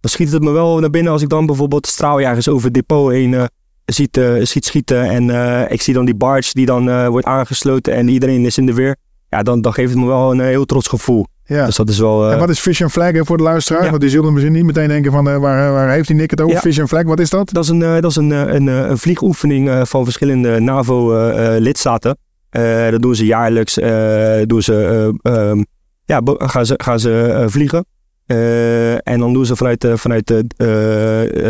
dan 0.00 0.10
schiet 0.10 0.32
het 0.32 0.42
me 0.42 0.50
wel 0.50 0.78
naar 0.78 0.90
binnen 0.90 1.12
als 1.12 1.22
ik 1.22 1.28
dan 1.28 1.46
bijvoorbeeld 1.46 1.86
straaljagers 1.86 2.48
over 2.48 2.64
het 2.64 2.74
depot 2.74 3.10
heen 3.10 3.48
ziet, 3.84 4.20
ziet 4.42 4.64
schieten. 4.64 5.02
En 5.02 5.30
ik 5.70 5.82
zie 5.82 5.94
dan 5.94 6.04
die 6.04 6.14
barge 6.14 6.50
die 6.52 6.66
dan 6.66 7.08
wordt 7.08 7.26
aangesloten 7.26 7.94
en 7.94 8.08
iedereen 8.08 8.44
is 8.44 8.58
in 8.58 8.66
de 8.66 8.74
weer. 8.74 8.96
Ja, 9.28 9.42
dan, 9.42 9.60
dan 9.60 9.72
geeft 9.72 9.90
het 9.90 9.98
me 9.98 10.06
wel 10.06 10.30
een 10.30 10.40
heel 10.40 10.64
trots 10.64 10.88
gevoel. 10.88 11.26
Ja. 11.48 11.66
Dus 11.66 11.76
dat 11.76 11.88
is 11.88 11.98
wel... 11.98 12.26
eh, 12.26 12.32
en 12.32 12.38
wat 12.38 12.48
is 12.48 12.58
Fish 12.58 12.82
and 12.82 12.90
Flag 12.92 13.12
hè, 13.12 13.24
voor 13.24 13.36
de 13.36 13.42
luisteraar? 13.42 13.82
Ja. 13.84 13.88
Want 13.90 14.00
die 14.00 14.10
zullen 14.10 14.32
misschien 14.32 14.52
niet 14.52 14.64
meteen 14.64 14.88
denken 14.88 15.12
van 15.12 15.28
eh, 15.28 15.36
waar, 15.36 15.72
waar 15.72 15.90
heeft 15.90 16.06
die 16.08 16.16
Nick 16.16 16.30
het 16.30 16.40
over? 16.40 16.54
Ja. 16.54 16.60
Fish 16.60 16.78
and 16.78 16.88
Flag, 16.88 17.02
wat 17.02 17.20
is 17.20 17.30
dat? 17.30 17.50
Dat 17.52 17.64
is 17.64 17.70
een, 17.70 17.82
eh, 17.82 18.00
dat 18.00 18.10
is 18.10 18.16
een, 18.16 18.32
eh, 18.32 18.54
een, 18.54 18.68
eh, 18.68 18.88
een 18.88 18.98
vliegoefening 18.98 19.68
eh, 19.68 19.84
van 19.84 20.04
verschillende 20.04 20.60
NAVO-lidstaten. 20.60 22.16
Eh, 22.50 22.90
dat 22.90 23.02
doen 23.02 23.14
ze 23.14 23.24
jaarlijks. 23.24 23.78
eh, 23.78 24.42
doen 24.46 24.62
ze, 24.62 25.14
eh, 25.22 25.32
ehm, 25.50 25.62
ja, 26.04 26.20
gaan 26.24 26.66
ze, 26.66 26.74
gaan 26.82 27.00
ze 27.00 27.22
eh, 27.22 27.44
vliegen. 27.48 27.84
Eh, 28.26 29.08
en 29.08 29.18
dan 29.18 29.32
doen 29.32 29.46
ze 29.46 29.56
vanuit, 29.56 29.84
eh, 29.84 29.92
vanuit 29.96 30.30
eh, 30.30 30.38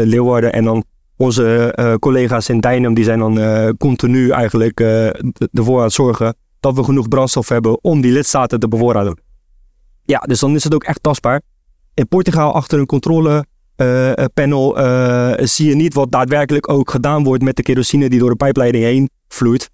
eh, 0.00 0.06
Leeuwarden. 0.06 0.52
En 0.52 0.64
dan 0.64 0.84
onze 1.16 1.72
eh, 1.74 1.94
collega's 1.94 2.48
in 2.48 2.60
Dynam, 2.60 2.94
die 2.94 3.04
zijn 3.04 3.18
dan 3.18 3.38
eh, 3.40 3.68
continu 3.78 4.30
eigenlijk 4.30 4.80
eh, 4.80 5.06
ervoor 5.52 5.78
aan 5.78 5.84
het 5.84 5.92
zorgen 5.92 6.34
dat 6.60 6.74
we 6.74 6.84
genoeg 6.84 7.08
brandstof 7.08 7.48
hebben 7.48 7.84
om 7.84 8.00
die 8.00 8.12
lidstaten 8.12 8.60
te 8.60 8.68
bevoorraden. 8.68 9.18
Ja, 10.06 10.18
dus 10.18 10.40
dan 10.40 10.54
is 10.54 10.64
het 10.64 10.74
ook 10.74 10.84
echt 10.84 11.02
tastbaar. 11.02 11.40
In 11.94 12.08
Portugal 12.08 12.52
achter 12.54 12.78
een 12.78 12.86
controle 12.86 13.46
eh, 13.76 14.18
eh, 14.18 14.24
eh, 14.36 15.46
zie 15.46 15.68
je 15.68 15.74
niet 15.74 15.94
wat 15.94 16.12
daadwerkelijk 16.12 16.70
ook 16.70 16.90
gedaan 16.90 17.24
wordt 17.24 17.42
met 17.42 17.56
de 17.56 17.62
kerosine 17.62 18.08
die 18.08 18.18
door 18.18 18.30
de 18.30 18.36
pijpleiding 18.36 18.84
heen 18.84 19.10
vloeit. 19.28 19.70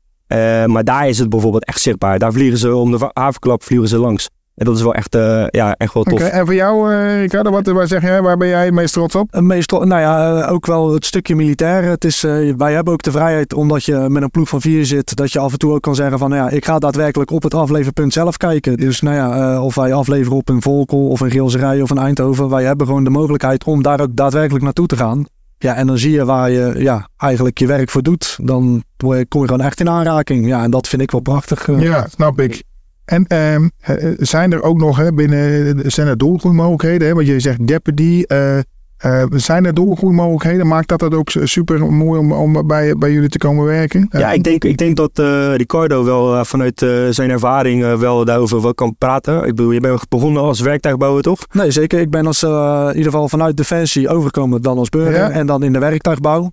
Maar 0.66 0.84
daar 0.84 1.08
is 1.08 1.18
het 1.18 1.28
bijvoorbeeld 1.28 1.64
echt 1.64 1.80
zichtbaar. 1.80 2.18
Daar 2.18 2.32
vliegen 2.32 2.58
ze 2.58 2.74
om 2.74 2.90
de 2.90 3.10
havenklap 3.12 3.62
vliegen 3.62 3.88
ze 3.88 3.98
langs. 3.98 4.28
En 4.54 4.64
dat 4.64 4.76
is 4.76 4.82
wel 4.82 4.94
echt, 4.94 5.14
eh, 5.14 5.46
ja, 5.48 5.74
echt 5.76 5.94
wel 5.94 6.02
tof. 6.02 6.12
Oké, 6.12 6.24
en 6.24 6.44
voor 6.44 6.54
jou, 6.54 6.92
eh, 6.92 7.20
Ricardo, 7.20 7.50
wat, 7.50 7.66
waar 7.66 7.86
zeg 7.86 8.02
jij, 8.02 8.22
waar 8.22 8.36
ben 8.36 8.48
jij 8.48 8.64
het 8.64 8.74
meest 8.74 8.92
trots 8.92 9.14
op? 9.14 9.32
Eh, 9.32 9.40
Meestal, 9.40 9.84
nou 9.84 10.00
ja, 10.00 10.46
ook 10.46 10.66
wel 10.66 10.92
het 10.92 11.04
stukje 11.04 11.34
militair. 11.34 11.82
Het 11.82 12.04
is, 12.04 12.24
eh, 12.24 12.54
wij 12.56 12.72
hebben 12.72 12.92
ook 12.92 13.02
de 13.02 13.10
vrijheid, 13.10 13.54
omdat 13.54 13.84
je 13.84 14.06
met 14.08 14.22
een 14.22 14.30
ploeg 14.30 14.48
van 14.48 14.60
vier 14.60 14.86
zit, 14.86 15.16
dat 15.16 15.32
je 15.32 15.38
af 15.38 15.52
en 15.52 15.58
toe 15.58 15.72
ook 15.72 15.82
kan 15.82 15.94
zeggen 15.94 16.18
van, 16.18 16.30
nou 16.30 16.42
ja, 16.42 16.50
ik 16.50 16.64
ga 16.64 16.78
daadwerkelijk 16.78 17.30
op 17.30 17.42
het 17.42 17.54
afleverpunt 17.54 18.12
zelf 18.12 18.36
kijken. 18.36 18.76
Dus 18.76 19.00
nou 19.00 19.16
ja, 19.16 19.62
of 19.62 19.74
wij 19.74 19.94
afleveren 19.94 20.36
op 20.36 20.48
een 20.48 20.62
Volkel 20.62 21.08
of 21.08 21.20
een 21.20 21.30
Geelserij 21.30 21.80
of 21.82 21.90
een 21.90 21.98
Eindhoven, 21.98 22.48
wij 22.48 22.64
hebben 22.64 22.86
gewoon 22.86 23.04
de 23.04 23.10
mogelijkheid 23.10 23.64
om 23.64 23.82
daar 23.82 24.00
ook 24.00 24.16
daadwerkelijk 24.16 24.64
naartoe 24.64 24.86
te 24.86 24.96
gaan. 24.96 25.24
Ja, 25.58 25.74
en 25.74 25.86
dan 25.86 25.98
zie 25.98 26.12
je 26.12 26.24
waar 26.24 26.50
je 26.50 26.74
ja, 26.76 27.08
eigenlijk 27.16 27.58
je 27.58 27.66
werk 27.66 27.90
voor 27.90 28.02
doet. 28.02 28.38
Dan 28.42 28.82
kom 28.96 29.14
je 29.14 29.26
gewoon 29.28 29.60
echt 29.60 29.80
in 29.80 29.88
aanraking. 29.88 30.46
Ja, 30.46 30.62
en 30.62 30.70
dat 30.70 30.88
vind 30.88 31.02
ik 31.02 31.10
wel 31.10 31.20
prachtig. 31.20 31.66
Ja, 31.78 32.06
snap 32.08 32.40
ik. 32.40 32.62
En 33.04 33.26
ehm, 33.26 33.68
eh, 33.80 34.12
zijn 34.18 34.52
er 34.52 34.62
ook 34.62 34.78
nog 34.78 34.96
hè, 34.96 35.12
binnen, 35.12 35.90
zijn 35.90 36.08
er 36.08 36.18
doelgroeimogelijkheden? 36.18 37.08
Hè? 37.08 37.14
Want 37.14 37.26
je 37.26 37.40
zegt 37.40 37.66
deputy. 37.66 38.24
eh, 38.26 38.58
eh, 38.58 39.24
zijn 39.30 39.64
er 39.64 39.74
doelgroeimogelijkheden? 39.74 40.66
Maakt 40.66 40.88
dat 40.88 41.00
het 41.00 41.14
ook 41.14 41.30
super 41.30 41.92
mooi 41.92 42.20
om, 42.20 42.32
om 42.32 42.66
bij, 42.66 42.96
bij 42.96 43.12
jullie 43.12 43.28
te 43.28 43.38
komen 43.38 43.64
werken? 43.64 44.08
Ja, 44.10 44.32
ik 44.32 44.42
denk, 44.44 44.64
ik 44.64 44.76
denk 44.76 44.96
dat 44.96 45.10
eh, 45.18 45.54
Ricardo 45.56 46.04
wel 46.04 46.44
vanuit 46.44 46.86
zijn 47.10 47.30
ervaring 47.30 47.96
wel 47.96 48.24
daarover 48.24 48.62
wel 48.62 48.74
kan 48.74 48.96
praten. 48.98 49.38
Ik 49.38 49.54
bedoel, 49.54 49.70
je 49.70 49.80
bent 49.80 50.08
begonnen 50.08 50.42
als 50.42 50.60
werktuigbouwer, 50.60 51.22
toch? 51.22 51.46
Nee, 51.52 51.70
zeker. 51.70 52.00
Ik 52.00 52.10
ben 52.10 52.26
als, 52.26 52.42
in 52.42 52.88
ieder 52.88 53.12
geval 53.12 53.28
vanuit 53.28 53.56
Defensie 53.56 54.08
overgekomen 54.08 54.62
dan 54.62 54.78
als 54.78 54.88
burger. 54.88 55.12
Ja. 55.12 55.30
En 55.30 55.46
dan 55.46 55.62
in 55.62 55.72
de 55.72 55.78
werktuigbouw. 55.78 56.50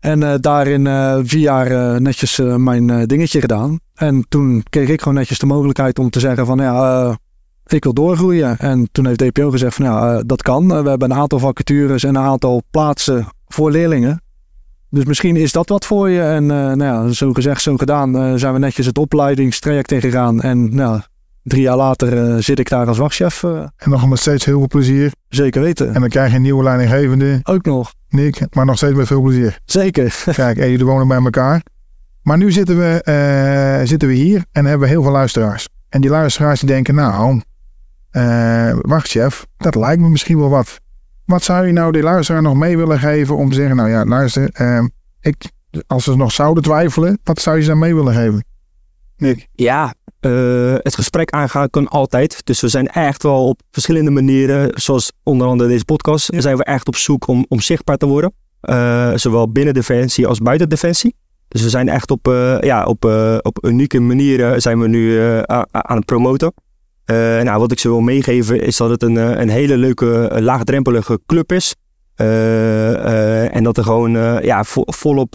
En 0.00 0.22
eh, 0.22 0.34
daarin 0.40 0.86
eh, 0.86 1.18
vier 1.22 1.40
jaar 1.40 1.66
eh, 1.66 2.00
netjes 2.00 2.40
mijn 2.56 3.06
dingetje 3.06 3.40
gedaan. 3.40 3.78
En 4.00 4.24
toen 4.28 4.62
kreeg 4.70 4.88
ik 4.88 4.98
gewoon 5.00 5.14
netjes 5.14 5.38
de 5.38 5.46
mogelijkheid 5.46 5.98
om 5.98 6.10
te 6.10 6.20
zeggen 6.20 6.46
van 6.46 6.58
ja, 6.58 7.02
eh, 7.02 7.14
ik 7.66 7.84
wil 7.84 7.94
doorgroeien. 7.94 8.58
En 8.58 8.88
toen 8.92 9.06
heeft 9.06 9.18
DPO 9.18 9.50
gezegd 9.50 9.74
van 9.74 9.84
ja, 9.84 10.14
eh, 10.14 10.22
dat 10.26 10.42
kan. 10.42 10.74
Eh, 10.74 10.82
we 10.82 10.88
hebben 10.88 11.10
een 11.10 11.16
aantal 11.16 11.38
vacatures 11.38 12.04
en 12.04 12.14
een 12.14 12.22
aantal 12.22 12.62
plaatsen 12.70 13.26
voor 13.48 13.70
leerlingen. 13.70 14.22
Dus 14.90 15.04
misschien 15.04 15.36
is 15.36 15.52
dat 15.52 15.68
wat 15.68 15.86
voor 15.86 16.08
je. 16.08 16.22
En 16.22 16.46
nou 16.46 16.82
ja, 16.82 17.08
zo 17.08 17.32
gezegd, 17.32 17.62
zo 17.62 17.76
gedaan, 17.76 18.38
zijn 18.38 18.52
we 18.52 18.58
netjes 18.58 18.86
het 18.86 18.98
opleidingstraject 18.98 19.92
ingegaan. 19.92 20.40
En 20.40 20.74
nou, 20.74 21.00
drie 21.42 21.62
jaar 21.62 21.76
later 21.76 22.42
zit 22.42 22.58
ik 22.58 22.68
daar 22.68 22.86
als 22.86 22.98
wachtchef. 22.98 23.42
En 23.42 23.90
nog 23.90 24.08
met 24.08 24.18
steeds 24.18 24.44
heel 24.44 24.58
veel 24.58 24.66
plezier. 24.66 25.12
zeker 25.28 25.62
weten. 25.62 25.94
En 25.94 26.00
dan 26.00 26.08
krijg 26.08 26.30
je 26.30 26.36
een 26.36 26.42
nieuwe 26.42 26.62
leidinggevende, 26.62 27.40
Ook 27.42 27.64
nog. 27.64 27.92
Nick, 28.08 28.54
maar 28.54 28.66
nog 28.66 28.76
steeds 28.76 28.94
met 28.94 29.06
veel 29.06 29.22
plezier. 29.22 29.58
Zeker. 29.64 30.22
Kijk, 30.32 30.58
en 30.58 30.70
jullie 30.70 30.86
wonen 30.86 31.08
bij 31.08 31.18
elkaar. 31.22 31.62
Maar 32.22 32.36
nu 32.36 32.52
zitten 32.52 32.78
we, 32.78 33.02
eh, 33.02 33.88
zitten 33.88 34.08
we 34.08 34.14
hier 34.14 34.44
en 34.52 34.64
hebben 34.64 34.88
we 34.88 34.94
heel 34.94 35.02
veel 35.02 35.12
luisteraars. 35.12 35.68
En 35.88 36.00
die 36.00 36.10
luisteraars 36.10 36.60
die 36.60 36.68
denken, 36.68 36.94
nou, 36.94 37.42
eh, 38.10 38.76
wacht 38.80 39.08
chef, 39.08 39.46
dat 39.56 39.74
lijkt 39.74 40.02
me 40.02 40.08
misschien 40.08 40.38
wel 40.38 40.48
wat. 40.48 40.80
Wat 41.24 41.42
zou 41.42 41.66
je 41.66 41.72
nou 41.72 41.92
die 41.92 42.02
luisteraar 42.02 42.42
nog 42.42 42.54
mee 42.54 42.76
willen 42.76 42.98
geven 42.98 43.36
om 43.36 43.48
te 43.48 43.54
zeggen, 43.54 43.76
nou 43.76 43.88
ja, 43.88 44.04
luister, 44.04 44.50
eh, 44.52 44.84
ik, 45.20 45.50
als 45.86 46.04
ze 46.04 46.16
nog 46.16 46.32
zouden 46.32 46.62
twijfelen, 46.62 47.18
wat 47.24 47.40
zou 47.40 47.56
je 47.56 47.62
ze 47.62 47.68
dan 47.68 47.78
mee 47.78 47.94
willen 47.94 48.14
geven? 48.14 48.44
Nick? 49.16 49.48
Ja, 49.52 49.94
het 50.82 50.94
gesprek 50.94 51.30
aangaan 51.30 51.70
kan 51.70 51.88
altijd. 51.88 52.46
Dus 52.46 52.60
we 52.60 52.68
zijn 52.68 52.88
echt 52.88 53.22
wel 53.22 53.48
op 53.48 53.60
verschillende 53.70 54.10
manieren, 54.10 54.80
zoals 54.80 55.12
onder 55.22 55.46
andere 55.46 55.70
deze 55.70 55.84
podcast, 55.84 56.28
zijn 56.36 56.56
we 56.56 56.64
echt 56.64 56.88
op 56.88 56.96
zoek 56.96 57.26
om, 57.26 57.44
om 57.48 57.60
zichtbaar 57.60 57.96
te 57.96 58.06
worden. 58.06 58.32
zowel 59.18 59.52
binnen 59.52 59.74
Defensie 59.74 60.26
als 60.26 60.38
buiten 60.38 60.68
Defensie. 60.68 61.14
Dus 61.50 61.62
we 61.62 61.68
zijn 61.68 61.88
echt 61.88 62.10
op, 62.10 62.28
eh, 62.28 62.60
ja, 62.60 62.84
op, 62.84 63.04
eh, 63.04 63.36
op 63.42 63.58
unieke 63.66 64.00
manieren 64.00 64.60
zijn 64.62 64.80
we 64.80 64.88
nu 64.88 65.18
eh, 65.20 65.38
aan 65.70 65.96
het 65.96 66.04
promoten. 66.04 66.52
Nou, 67.42 67.58
wat 67.60 67.72
ik 67.72 67.78
ze 67.78 67.88
wil 67.88 68.00
meegeven 68.00 68.60
is 68.62 68.76
dat 68.76 68.90
het 68.90 69.02
een, 69.02 69.16
een 69.16 69.48
hele 69.48 69.76
leuke, 69.76 70.36
laagdrempelige 70.40 71.20
club 71.26 71.52
is. 71.52 71.74
En 73.52 73.62
dat 73.64 73.76
er 73.76 73.84
gewoon 73.84 74.10
ja, 74.42 74.64
vo- 74.64 74.82
volop 74.86 75.34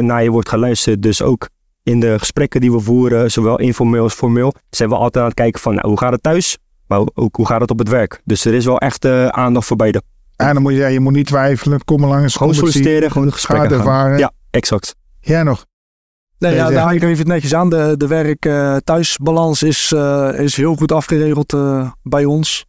naar 0.00 0.22
je 0.22 0.30
wordt 0.30 0.48
geluisterd. 0.48 1.02
Dus 1.02 1.22
ook 1.22 1.48
in 1.82 2.00
de 2.00 2.18
gesprekken 2.18 2.60
die 2.60 2.72
we 2.72 2.80
voeren, 2.80 3.30
zowel 3.30 3.58
informeel 3.58 4.02
als 4.02 4.14
formeel, 4.14 4.52
zijn 4.70 4.88
we 4.88 4.94
altijd 4.94 5.16
aan 5.16 5.24
het 5.30 5.34
kijken 5.34 5.60
van 5.60 5.74
nou, 5.74 5.88
hoe 5.88 5.98
gaat 5.98 6.12
het 6.12 6.22
thuis, 6.22 6.58
maar 6.86 7.00
ook 7.14 7.36
hoe 7.36 7.46
gaat 7.46 7.60
het 7.60 7.70
op 7.70 7.78
het 7.78 7.88
werk. 7.88 8.20
Dus 8.24 8.44
er 8.44 8.54
is 8.54 8.64
wel 8.64 8.78
echt 8.78 9.04
aandacht 9.30 9.66
voor 9.66 9.76
beide. 9.76 10.02
En 10.36 10.54
dan 10.54 10.62
moet 10.62 10.72
je, 10.72 10.84
je 10.86 11.00
moet 11.00 11.12
niet 11.12 11.26
twijfelen. 11.26 11.84
Kom 11.84 12.00
maar 12.00 12.08
langs. 12.08 12.36
Gewoon 12.36 12.54
solliciteren, 12.54 13.10
gewoon 13.10 13.26
de 13.26 13.32
gesprekken 13.32 13.68
gaan. 13.70 13.78
ervaren. 13.78 14.18
Ja, 14.18 14.30
exact. 14.50 14.94
Jij 15.26 15.42
nog? 15.42 15.64
Nee, 16.38 16.54
ja, 16.54 16.70
daar 16.70 16.88
geef 16.90 17.00
je 17.00 17.06
het 17.16 17.26
netjes 17.26 17.54
aan. 17.54 17.70
De, 17.70 17.94
de 17.96 18.06
werk-thuisbalans 18.06 19.62
is, 19.62 19.92
eh, 19.92 20.30
is 20.38 20.56
heel 20.56 20.74
goed 20.76 20.92
afgeregeld 20.92 21.52
eh, 21.52 21.90
bij 22.02 22.24
ons. 22.24 22.66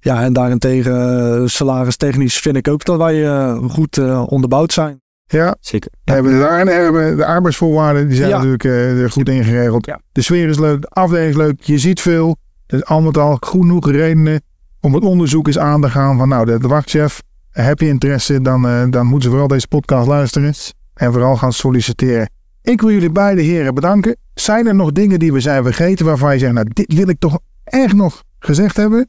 Ja, 0.00 0.22
en 0.22 0.32
daarentegen 0.32 1.40
uh, 1.42 1.46
salaristechnisch 1.48 2.38
vind 2.38 2.56
ik 2.56 2.68
ook 2.68 2.84
dat 2.84 2.98
wij 2.98 3.26
eh, 3.26 3.58
goed 3.68 3.98
eh, 3.98 4.24
onderbouwd 4.28 4.72
zijn. 4.72 5.00
Ja, 5.26 5.56
Zeker. 5.60 5.90
we 6.04 6.12
hebben 6.12 6.38
de, 6.38 6.44
en 6.44 6.66
hebben 6.68 7.16
de 7.16 7.24
arbeidsvoorwaarden 7.26 8.08
die 8.08 8.16
zijn 8.16 8.28
Ja. 8.28 8.36
natuurlijk 8.36 8.64
eh, 8.64 9.02
er 9.02 9.10
goed 9.10 9.28
ingeregeld. 9.28 9.86
Ja. 9.86 10.00
De 10.12 10.22
sfeer 10.22 10.48
is 10.48 10.58
leuk, 10.58 10.80
de 10.80 10.88
afdeling 10.88 11.30
is 11.30 11.36
leuk, 11.36 11.62
je 11.62 11.78
ziet 11.78 12.00
veel. 12.00 12.36
Dus 12.66 12.84
al 12.84 13.00
met 13.02 13.18
al 13.18 13.36
genoeg 13.40 13.90
redenen 13.90 14.40
om 14.80 14.94
het 14.94 15.04
onderzoek 15.04 15.46
eens 15.46 15.58
aan 15.58 15.80
te 15.80 15.90
gaan 15.90 16.16
van 16.18 16.28
nou, 16.28 16.44
de, 16.46 16.58
de 16.58 16.68
wachtchef, 16.68 17.22
heb 17.50 17.80
je 17.80 17.86
interesse, 17.88 18.42
dan, 18.42 18.66
eh, 18.66 18.82
dan 18.90 19.04
moeten 19.04 19.22
ze 19.22 19.28
vooral 19.28 19.48
deze 19.48 19.68
podcast 19.68 20.06
luisteren 20.08 20.54
en 20.98 21.12
vooral 21.12 21.36
gaan 21.36 21.52
solliciteren. 21.52 22.30
Ik 22.62 22.80
wil 22.80 22.90
jullie 22.90 23.10
beide 23.10 23.42
heren 23.42 23.74
bedanken. 23.74 24.16
Zijn 24.34 24.66
er 24.66 24.74
nog 24.74 24.92
dingen 24.92 25.18
die 25.18 25.32
we 25.32 25.40
zijn 25.40 25.62
vergeten 25.62 26.06
waarvan 26.06 26.32
je 26.32 26.38
zegt, 26.38 26.52
nou 26.52 26.66
dit 26.72 26.94
wil 26.94 27.08
ik 27.08 27.18
toch 27.18 27.38
echt 27.64 27.94
nog 27.94 28.22
gezegd 28.38 28.76
hebben? 28.76 29.06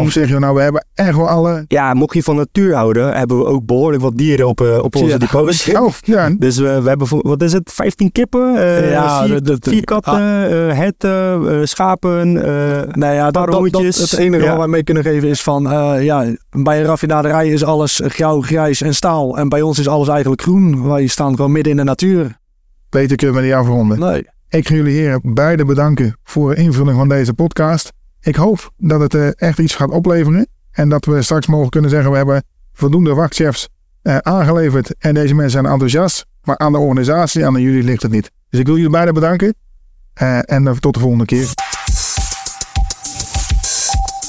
Of 0.00 0.10
zeg 0.12 0.28
je 0.28 0.38
nou, 0.38 0.54
we 0.54 0.60
hebben 0.62 0.86
echt 0.94 1.16
wel 1.16 1.28
alle... 1.28 1.64
Ja, 1.68 1.94
mocht 1.94 2.14
je 2.14 2.22
van 2.22 2.36
natuur 2.36 2.74
houden, 2.74 3.16
hebben 3.16 3.38
we 3.38 3.44
ook 3.44 3.66
behoorlijk 3.66 4.02
wat 4.02 4.16
dieren 4.16 4.48
op, 4.48 4.60
eh, 4.60 4.78
op 4.82 4.94
onze 4.96 5.08
Ja. 5.08 5.18
depots. 5.18 5.74
Oh, 5.74 5.92
ja, 6.00 6.30
Dus 6.38 6.56
we, 6.58 6.80
we 6.82 6.88
hebben, 6.88 7.08
wat 7.10 7.42
is 7.42 7.52
het, 7.52 7.72
15 7.72 8.12
kippen, 8.12 8.56
eh, 8.56 8.90
Ja, 8.90 9.26
vier, 9.60 9.84
katten, 9.84 10.14
eh, 10.14 10.76
herten, 10.76 11.68
schapen. 11.68 12.32
Nee, 12.32 13.14
ja, 13.14 13.24
dat, 13.30 13.34
dat, 13.34 13.50
dat- 13.52 13.70
Pareltjes. 13.70 14.10
het 14.10 14.18
enige 14.20 14.42
Ja. 14.44 14.48
wat 14.48 14.58
wij 14.58 14.66
mee 14.68 14.82
kunnen 14.84 15.02
geven 15.02 15.28
is 15.28 15.42
van, 15.42 15.62
ja, 16.02 16.24
bij 16.50 16.78
een 16.80 16.84
raffinaderij 16.86 17.48
is 17.48 17.64
alles 17.64 18.00
grauw, 18.04 18.40
grijs 18.40 18.80
en 18.80 18.94
staal. 18.94 19.38
En 19.38 19.48
bij 19.48 19.62
ons 19.62 19.78
is 19.78 19.88
alles 19.88 20.08
eigenlijk 20.08 20.42
groen. 20.42 20.88
Wij 20.88 21.06
staan 21.06 21.36
gewoon 21.36 21.52
midden 21.52 21.70
in 21.72 21.78
de 21.78 21.84
natuur. 21.84 22.36
beter 22.90 23.16
kunnen 23.16 23.36
we 23.36 23.42
niet 23.42 23.52
afronden. 23.52 23.98
Nee. 23.98 24.26
Ik 24.48 24.68
ga 24.68 24.74
jullie 24.74 24.98
heren 24.98 25.20
beide 25.24 25.64
bedanken 25.64 26.16
voor 26.24 26.54
de 26.54 26.60
invulling 26.60 26.96
van 26.96 27.08
deze 27.08 27.34
podcast. 27.34 27.92
Ik 28.26 28.36
hoop 28.36 28.72
dat 28.76 29.00
het 29.00 29.14
eh, 29.14 29.28
echt 29.34 29.58
iets 29.58 29.74
gaat 29.74 29.90
opleveren. 29.90 30.46
En 30.70 30.88
dat 30.88 31.04
we 31.04 31.22
straks 31.22 31.46
mogen 31.46 31.70
kunnen 31.70 31.90
zeggen, 31.90 32.10
we 32.10 32.16
hebben 32.16 32.44
voldoende 32.72 33.14
wachtchefs 33.14 33.68
eh, 34.02 34.16
aangeleverd. 34.16 34.94
En 34.98 35.14
deze 35.14 35.34
mensen 35.34 35.50
zijn 35.50 35.72
enthousiast. 35.72 36.26
Maar 36.42 36.58
aan 36.58 36.72
de 36.72 36.78
organisatie, 36.78 37.46
aan 37.46 37.60
jullie 37.60 37.82
ligt 37.82 38.02
het 38.02 38.10
niet. 38.10 38.30
Dus 38.50 38.60
ik 38.60 38.66
wil 38.66 38.74
jullie 38.74 38.90
beiden 38.90 39.14
bedanken. 39.14 39.54
Eh, 40.12 40.38
en 40.50 40.80
tot 40.80 40.94
de 40.94 41.00
volgende 41.00 41.24
keer. 41.24 41.48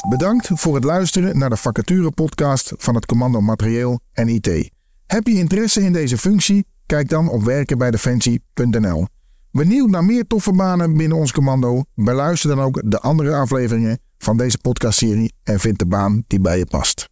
Bedankt 0.10 0.49
voor 0.53 0.75
het 0.75 0.83
luisteren 0.83 1.38
naar 1.38 1.49
de 1.49 1.57
vacature 1.57 2.12
podcast 2.12 2.73
van 2.77 2.95
het 2.95 3.05
Commando 3.05 3.41
Materieel 3.41 3.99
en 4.13 4.27
IT. 4.27 4.71
Heb 5.05 5.27
je 5.27 5.33
interesse 5.33 5.81
in 5.81 5.93
deze 5.93 6.17
functie? 6.17 6.65
Kijk 6.86 7.10
dan 7.10 7.29
op 7.29 7.43
werkenbijdefensie.nl. 7.43 9.07
Benieuwd 9.58 9.89
naar 9.89 10.04
meer 10.04 10.28
toffe 10.28 10.54
banen 10.54 10.98
binnen 10.98 11.17
ons 11.17 11.32
commando? 11.32 11.84
Beluister 11.96 12.50
dan 12.50 12.65
ook 12.65 12.82
de 12.86 13.00
andere 13.00 13.36
afleveringen 13.36 14.00
van 14.17 14.38
deze 14.38 14.58
podcastserie 14.58 15.34
en 15.43 15.60
vind 15.60 15.80
de 15.80 15.86
baan 15.86 16.24
die 16.28 16.39
bij 16.39 16.58
je 16.58 16.65
past. 16.65 17.10